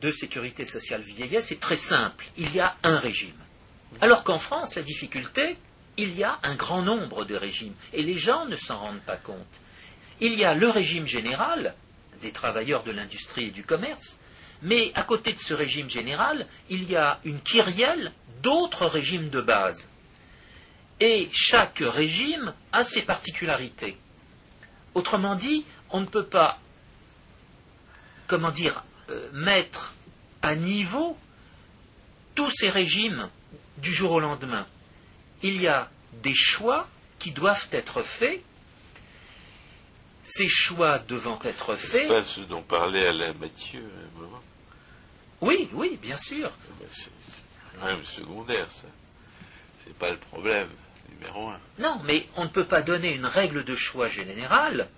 [0.00, 2.26] de sécurité sociale vieillesse est très simple.
[2.36, 3.38] Il y a un régime.
[4.00, 5.56] Alors qu'en France, la difficulté,
[5.96, 9.16] il y a un grand nombre de régimes, et les gens ne s'en rendent pas
[9.16, 9.60] compte.
[10.20, 11.74] Il y a le régime général
[12.20, 14.18] des travailleurs de l'industrie et du commerce,
[14.62, 18.12] mais à côté de ce régime général, il y a une kyrielle
[18.42, 19.88] d'autres régimes de base.
[21.00, 23.96] Et chaque régime a ses particularités.
[24.94, 26.58] Autrement dit, on ne peut pas,
[28.26, 29.94] comment dire, euh, mettre
[30.42, 31.16] à niveau
[32.34, 33.28] tous ces régimes
[33.78, 34.66] du jour au lendemain.
[35.42, 35.88] Il y a
[36.22, 36.88] des choix
[37.18, 38.42] qui doivent être faits.
[40.22, 44.42] Ces choix devant être C'est faits, pas ce dont parlait Alain Mathieu à un moment.
[45.40, 46.50] oui, oui, bien sûr,
[46.90, 47.10] C'est c'est
[47.86, 48.88] même secondaire, ça.
[49.84, 50.68] C'est pas le problème,
[51.10, 51.60] numéro un.
[51.78, 54.88] Non, mais on ne peut pas donner une règle de choix générale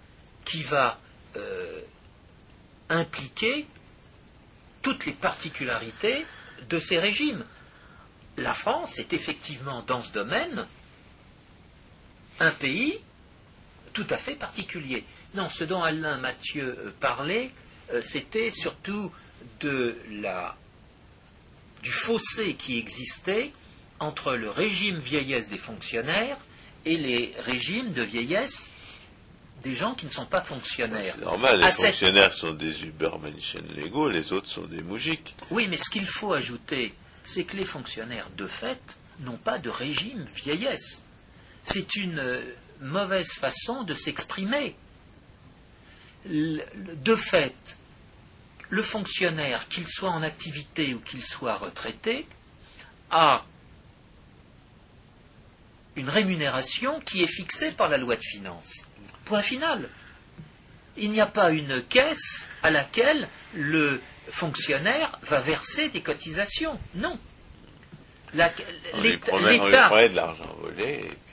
[0.45, 0.99] qui va
[1.37, 1.81] euh,
[2.89, 3.67] impliquer
[4.83, 6.25] toutes les particularités
[6.69, 7.45] de ces régimes.
[8.37, 10.67] La France est effectivement dans ce domaine
[12.41, 12.99] un pays
[13.93, 15.05] tout à fait particulier.
[15.35, 17.51] Non, ce dont Alain Mathieu euh, parlait,
[17.93, 19.13] euh, c'était surtout
[19.61, 20.57] de la,
[21.83, 23.53] du fossé qui existait
[23.99, 26.37] entre le régime vieillesse des fonctionnaires
[26.85, 28.71] et les régimes de vieillesse
[29.63, 31.15] des gens qui ne sont pas fonctionnaires.
[31.19, 35.35] C'est normal, les À cette- fonctionnaires sont des Übermenschen légaux, les autres sont des moujiks.
[35.51, 36.95] Oui, mais ce qu'il faut ajouter,
[37.25, 38.81] c'est que les fonctionnaires, de fait,
[39.21, 41.03] n'ont pas de régime vieillesse.
[41.63, 42.41] C'est une euh,
[42.81, 44.75] mauvaise façon de s'exprimer.
[46.27, 47.77] De fait,
[48.71, 52.27] le fonctionnaire, qu'il soit en activité ou qu'il soit retraité,
[53.11, 53.45] a
[55.97, 58.87] une rémunération qui est fixée par la loi de finances.
[59.25, 59.89] Point final.
[60.97, 66.79] Il n'y a pas une caisse à laquelle le fonctionnaire va verser des cotisations.
[66.95, 67.19] Non.
[68.35, 68.53] La-
[68.95, 71.30] On lui l'État- promet, on lui L'État- promet de l'argent volé, et puis...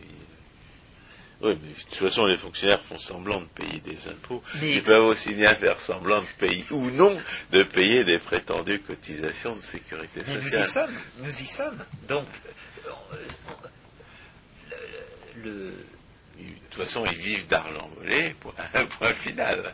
[1.41, 4.41] Oui, mais de toute façon, les fonctionnaires font semblant de payer des impôts.
[4.59, 7.15] Mais Ils peuvent aussi bien faire semblant de payer, ou non,
[7.51, 10.65] de payer des prétendues cotisations de sécurité Mais nous y sociale.
[10.65, 11.85] sommes, nous y sommes.
[12.07, 12.25] Donc,
[12.87, 12.91] euh,
[15.35, 15.71] le, le-
[16.37, 18.53] De toute façon, ils vivent d'argent volé, point,
[18.97, 19.73] point final.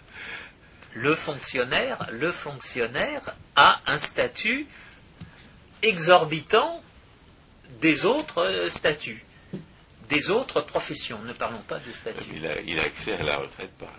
[0.94, 3.22] le fonctionnaire, le fonctionnaire
[3.56, 4.68] a un statut
[5.82, 6.82] exorbitant
[7.82, 9.24] des autres euh, statuts,
[10.14, 11.20] des autres professions.
[11.24, 12.30] Ne parlons pas de statut.
[12.36, 13.94] Il a, il a accès à la retraite par,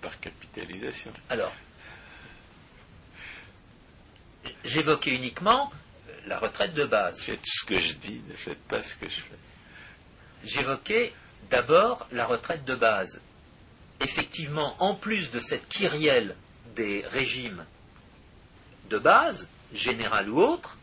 [0.00, 1.12] par capitalisation.
[1.28, 1.52] Alors,
[4.64, 5.72] j'évoquais uniquement
[6.26, 7.20] la retraite de base.
[7.20, 9.38] Faites ce que je dis, ne faites pas ce que je fais.
[10.44, 11.12] J'évoquais
[11.50, 13.20] d'abord la retraite de base.
[14.00, 16.36] Effectivement, en plus de cette kyrielle
[16.74, 17.64] des régimes
[18.90, 20.78] de base, général ou autre,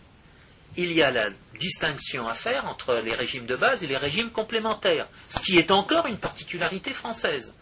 [0.77, 1.29] il y a la
[1.59, 5.71] distinction à faire entre les régimes de base et les régimes complémentaires, ce qui est
[5.71, 7.53] encore une particularité française,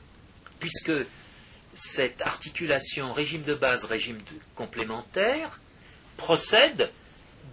[0.60, 0.92] puisque
[1.74, 4.18] cette articulation régime de base, régime
[4.56, 5.60] complémentaire
[6.18, 6.92] procède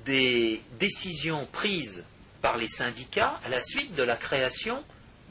[0.05, 2.05] des décisions prises
[2.43, 4.83] par les syndicats à la suite de la création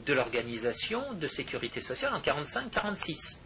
[0.06, 3.38] de l'organisation de sécurité sociale en 45-46.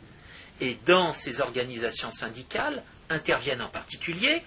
[0.61, 4.43] Et dans ces organisations syndicales interviennent en particulier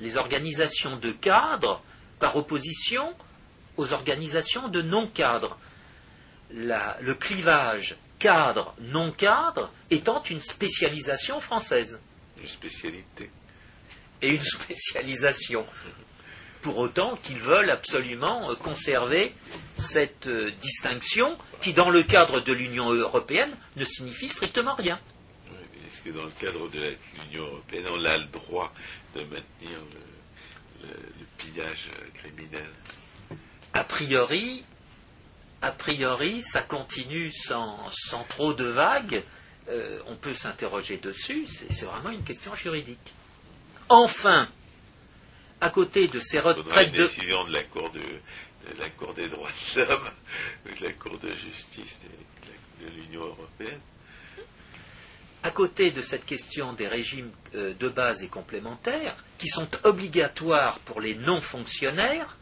[0.00, 1.82] les organisations de cadres
[2.18, 3.14] par opposition
[3.76, 5.56] aux organisations de non-cadres.
[6.52, 12.00] Le clivage cadre-non-cadre étant une spécialisation française
[12.40, 13.30] Une spécialité.
[14.22, 15.64] et une spécialisation.
[16.62, 19.32] Pour autant qu'ils veulent absolument euh, conserver
[19.76, 25.00] cette euh, distinction qui, dans le cadre de l'Union européenne, ne signifie strictement rien.
[25.86, 26.94] Est-ce que dans le cadre de
[27.30, 28.74] l'Union européenne, on a le droit
[29.14, 29.78] de maintenir
[30.82, 30.94] le- le,
[31.38, 32.68] pillage criminel
[33.74, 34.64] A priori,
[35.62, 39.22] a priori, ça continue sans, sans trop de vagues.
[39.68, 43.14] Euh, on peut s'interroger dessus, c'est vraiment une question juridique.
[43.88, 44.48] Enfin,
[45.60, 47.06] à côté de ces retraites de...
[47.06, 48.00] décision de la Cour, de,
[48.78, 50.10] la cour des droits de l'homme,
[50.80, 53.80] de la Cour de justice de, de l'Union européenne.
[55.42, 60.78] À côté de cette question des régimes euh, de base et complémentaires, qui sont obligatoires
[60.80, 62.36] pour les non-fonctionnaires,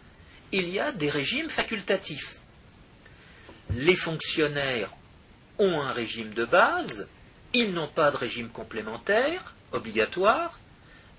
[0.51, 2.41] il y a des régimes facultatifs.
[3.71, 4.91] Les fonctionnaires
[5.59, 7.09] ont un régime de base,
[7.53, 10.59] ils n'ont pas de régime complémentaire obligatoire,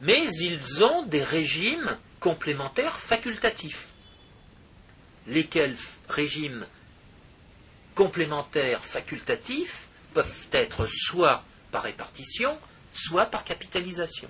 [0.01, 3.89] mais ils ont des régimes complémentaires facultatifs.
[5.27, 5.77] Lesquels
[6.09, 6.65] régimes
[7.95, 12.57] complémentaires facultatifs peuvent être soit par répartition,
[12.93, 14.29] soit par capitalisation.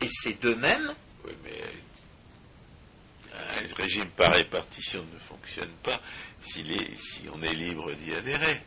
[0.00, 0.94] Et c'est d'eux-mêmes.
[1.24, 1.60] Oui, mais
[3.34, 6.00] un régime par répartition ne fonctionne pas
[6.42, 6.64] si
[7.32, 8.60] on est libre d'y adhérer.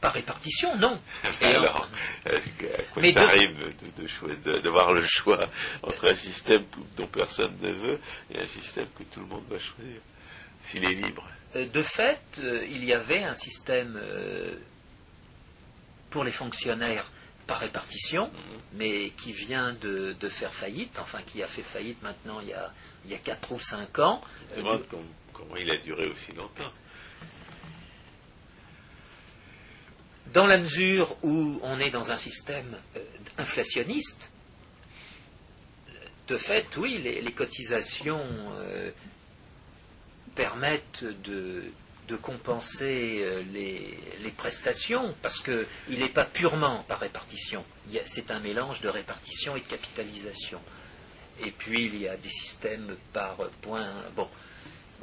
[0.00, 0.98] Par répartition, non.
[1.42, 1.88] Alors,
[2.94, 3.54] quoi ça arrive
[4.44, 5.40] de, de, voir le choix
[5.82, 6.64] entre un système
[6.96, 8.00] dont personne ne veut
[8.34, 10.00] et un système que tout le monde va choisir,
[10.62, 11.28] s'il est libre?
[11.54, 14.56] Euh, De fait, euh, il y avait un système euh,
[16.10, 17.10] pour les fonctionnaires
[17.46, 18.30] par répartition,
[18.74, 22.72] mais qui vient de, faire faillite, enfin qui a fait faillite maintenant il y a,
[23.04, 24.20] il y a 4 ou 5 ans.
[24.54, 26.70] comment il a duré aussi longtemps
[30.32, 33.00] Dans la mesure où on est dans un système euh,
[33.38, 34.30] inflationniste,
[36.28, 38.92] de fait, oui, les, cotisations euh,
[40.36, 41.64] permettent de,
[42.16, 47.64] compenser euh, les, prestations, parce qu'il n'est pas purement par répartition.
[48.06, 50.60] C'est un mélange de répartition et de capitalisation.
[51.44, 53.92] Et puis, il y a des systèmes par points.
[54.16, 54.28] Bon,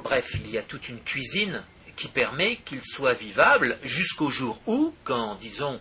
[0.02, 1.62] bref, il y a toute une cuisine
[1.96, 5.80] qui permet qu'il soit vivable jusqu'au jour où, quand, disons,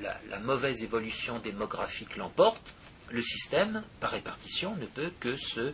[0.00, 2.74] la, mauvaise évolution démographique l'emporte,
[3.10, 5.72] le système, par répartition, ne peut que se euh,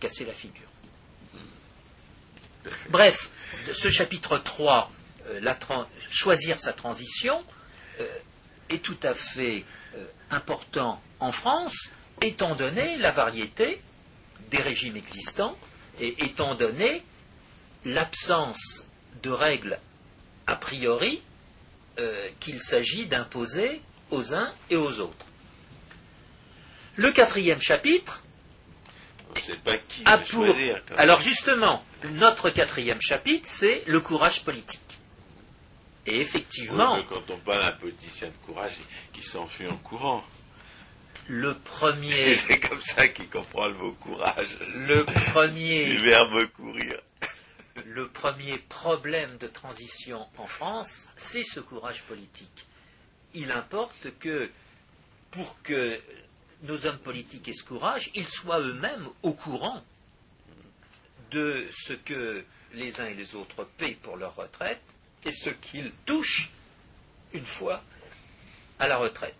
[0.00, 0.68] casser la figure.
[2.90, 3.30] Bref,
[3.72, 4.90] ce chapitre 3,
[5.26, 5.54] euh,
[6.10, 7.44] choisir sa transition,
[8.00, 8.06] euh,
[8.70, 9.64] est tout à fait
[10.30, 13.80] important en France, étant donné la variété
[14.50, 15.56] des régimes existants
[16.00, 17.04] et étant donné
[17.84, 18.84] l'absence
[19.22, 19.78] de règles
[20.46, 21.22] a priori
[21.98, 23.80] euh, qu'il s'agit d'imposer
[24.10, 25.26] aux uns et aux autres.
[26.96, 28.23] Le quatrième chapitre
[29.64, 30.46] pas qui a pour...
[30.96, 34.80] Alors justement, notre quatrième chapitre, c'est le courage politique.
[36.06, 37.02] Et effectivement...
[37.08, 38.76] quand on parle d'un politicien de courage
[39.12, 40.24] qui s'enfuit en courant.
[41.26, 42.34] Le premier...
[42.36, 44.58] c'est comme ça qu'il comprend le mot courage.
[44.74, 45.94] Le premier...
[45.94, 47.00] Le verbe courir
[47.86, 52.66] le premier problème de transition en France, c'est ce courage politique.
[53.34, 54.50] Il importe que,
[55.30, 56.00] pour que
[56.64, 59.82] nos hommes politiques aient ce courage, ils soient eux-mêmes au courant
[61.30, 64.82] de ce que les uns et les autres paient pour leur retraite
[65.24, 66.50] et ce qu'ils touchent
[67.32, 67.82] une fois
[68.78, 69.34] à la retraite.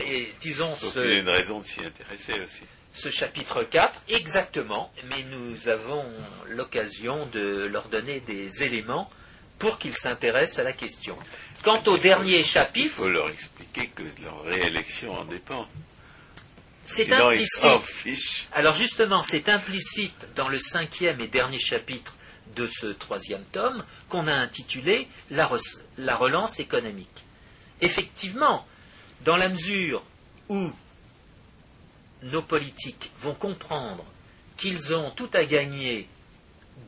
[0.00, 0.98] Et disons ce...
[0.98, 2.64] Il y a une raison de s'y intéresser aussi
[2.94, 6.04] ce chapitre 4 exactement, mais nous avons
[6.48, 9.10] l'occasion de leur donner des éléments
[9.58, 11.16] pour qu'ils s'intéressent à la question.
[11.62, 12.86] Quant au dernier chapitre.
[12.86, 15.66] Il faut leur expliquer que leur réélection en dépend.
[16.84, 18.48] C'est implicite.
[18.52, 22.16] Alors justement, c'est implicite dans le cinquième et dernier chapitre
[22.56, 25.48] de ce troisième tome qu'on a intitulé la,
[25.98, 27.08] la relance économique.
[27.80, 28.66] Effectivement,
[29.24, 30.02] dans la mesure
[30.48, 30.70] où
[32.24, 34.04] nos politiques vont comprendre
[34.56, 36.08] qu'ils ont tout à gagner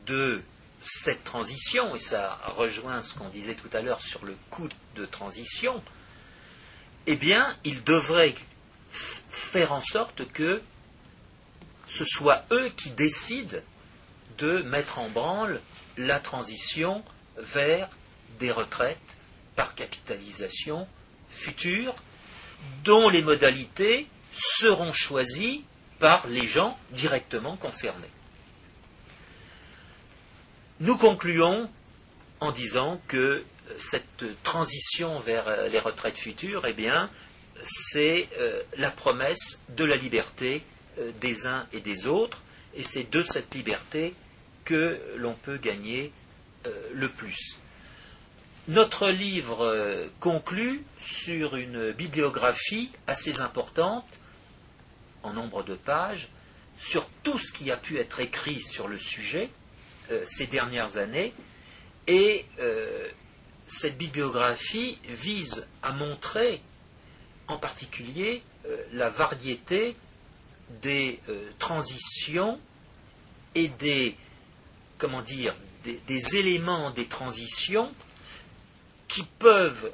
[0.05, 0.41] de
[0.85, 5.05] cette transition, et ça rejoint ce qu'on disait tout à l'heure sur le coût de
[5.05, 5.83] transition,
[7.07, 8.35] eh bien, ils devraient
[8.91, 10.61] faire en sorte que
[11.87, 13.57] ce soit eux qui décident
[14.37, 15.61] de mettre en branle
[15.97, 17.03] la transition
[17.37, 17.89] vers
[18.39, 19.17] des retraites
[19.55, 20.87] par capitalisation
[21.29, 21.95] future,
[22.83, 25.61] dont les modalités seront choisis
[25.99, 28.09] par les gens directement concernés.
[30.81, 31.69] Nous concluons
[32.41, 33.45] en disant que
[33.77, 36.75] cette transition vers euh, les retraites futures, eh
[37.65, 40.63] c'est euh, la promesse de la liberté
[40.99, 42.43] euh, des uns et des autres,
[42.75, 44.15] et c'est de cette liberté
[44.65, 46.11] que l'on peut gagner
[46.93, 47.61] le plus.
[48.67, 54.07] notre livre conclut sur une bibliographie assez importante,
[55.21, 56.29] en nombre de pages,
[56.79, 59.51] sur tout ce qui a pu être écrit sur le sujet
[60.25, 61.33] ces dernières années,
[62.07, 62.45] et
[63.65, 66.61] cette bibliographie vise à montrer
[67.47, 68.43] en particulier
[68.93, 69.95] la variété
[70.81, 71.19] des
[71.59, 72.59] transitions
[73.55, 74.15] et des,
[74.97, 77.91] comment dire, des, éléments des transitions
[79.07, 79.91] qui peuvent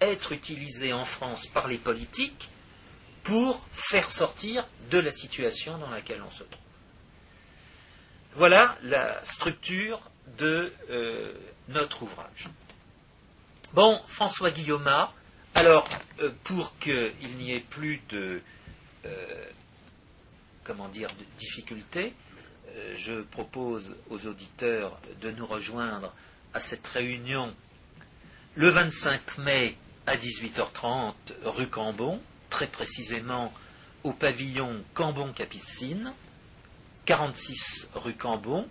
[0.00, 2.48] être utilisés en France par les politiques
[3.22, 6.59] pour faire sortir de la situation dans laquelle on se trouve.
[8.34, 10.00] Voilà la structure
[10.38, 11.32] de euh,
[11.68, 12.48] notre ouvrage.
[13.72, 14.88] Bon, François Guillaume,
[15.56, 15.88] alors
[16.20, 18.40] euh, pour qu'il n'y ait plus de
[19.04, 19.44] euh,
[20.62, 22.14] comment dire de difficultés,
[22.94, 26.14] je propose aux auditeurs de nous rejoindre
[26.54, 27.52] à cette réunion
[28.54, 29.76] le 25 mai
[30.06, 33.52] à 18h30 rue Cambon, très précisément
[34.04, 36.14] au pavillon Cambon-Capucine,
[37.10, 38.68] 46 rue Cambon,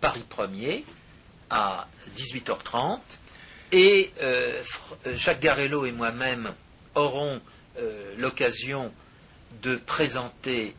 [0.00, 0.84] Paris 1er,
[1.50, 2.98] à 18h30.
[3.72, 4.62] Et euh,
[5.12, 6.54] Jacques Garello et moi-même
[6.94, 7.42] aurons
[7.78, 8.90] euh, l'occasion
[9.60, 10.74] de présenter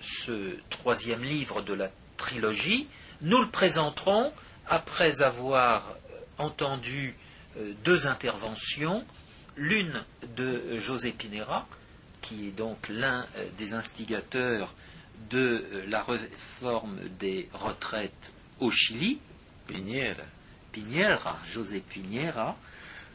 [0.00, 2.86] ce troisième livre de la trilogie.
[3.20, 4.32] Nous le présenterons
[4.68, 7.16] après avoir euh, entendu
[7.58, 9.04] euh, deux interventions,
[9.56, 10.04] l'une
[10.36, 11.66] de José Pinera,
[12.22, 14.72] qui est donc l'un euh, des instigateurs
[15.30, 19.18] de la réforme des retraites au Chili,
[19.66, 20.22] Piñera,
[20.72, 22.56] Piñera José Piñera,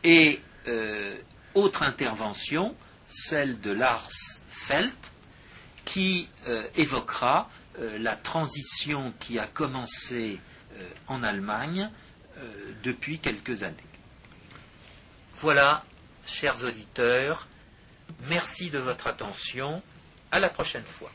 [0.04, 0.42] et
[1.54, 2.76] autre intervention,
[3.08, 4.10] celle de Lars
[4.50, 5.12] Felt,
[5.86, 10.40] qui euh, évoquera euh, la transition qui a commencé
[10.78, 11.90] euh, en Allemagne
[12.82, 13.76] depuis quelques années.
[15.34, 15.84] Voilà,
[16.26, 17.48] chers auditeurs,
[18.30, 19.84] merci de votre attention.
[20.32, 21.12] À la prochaine fois.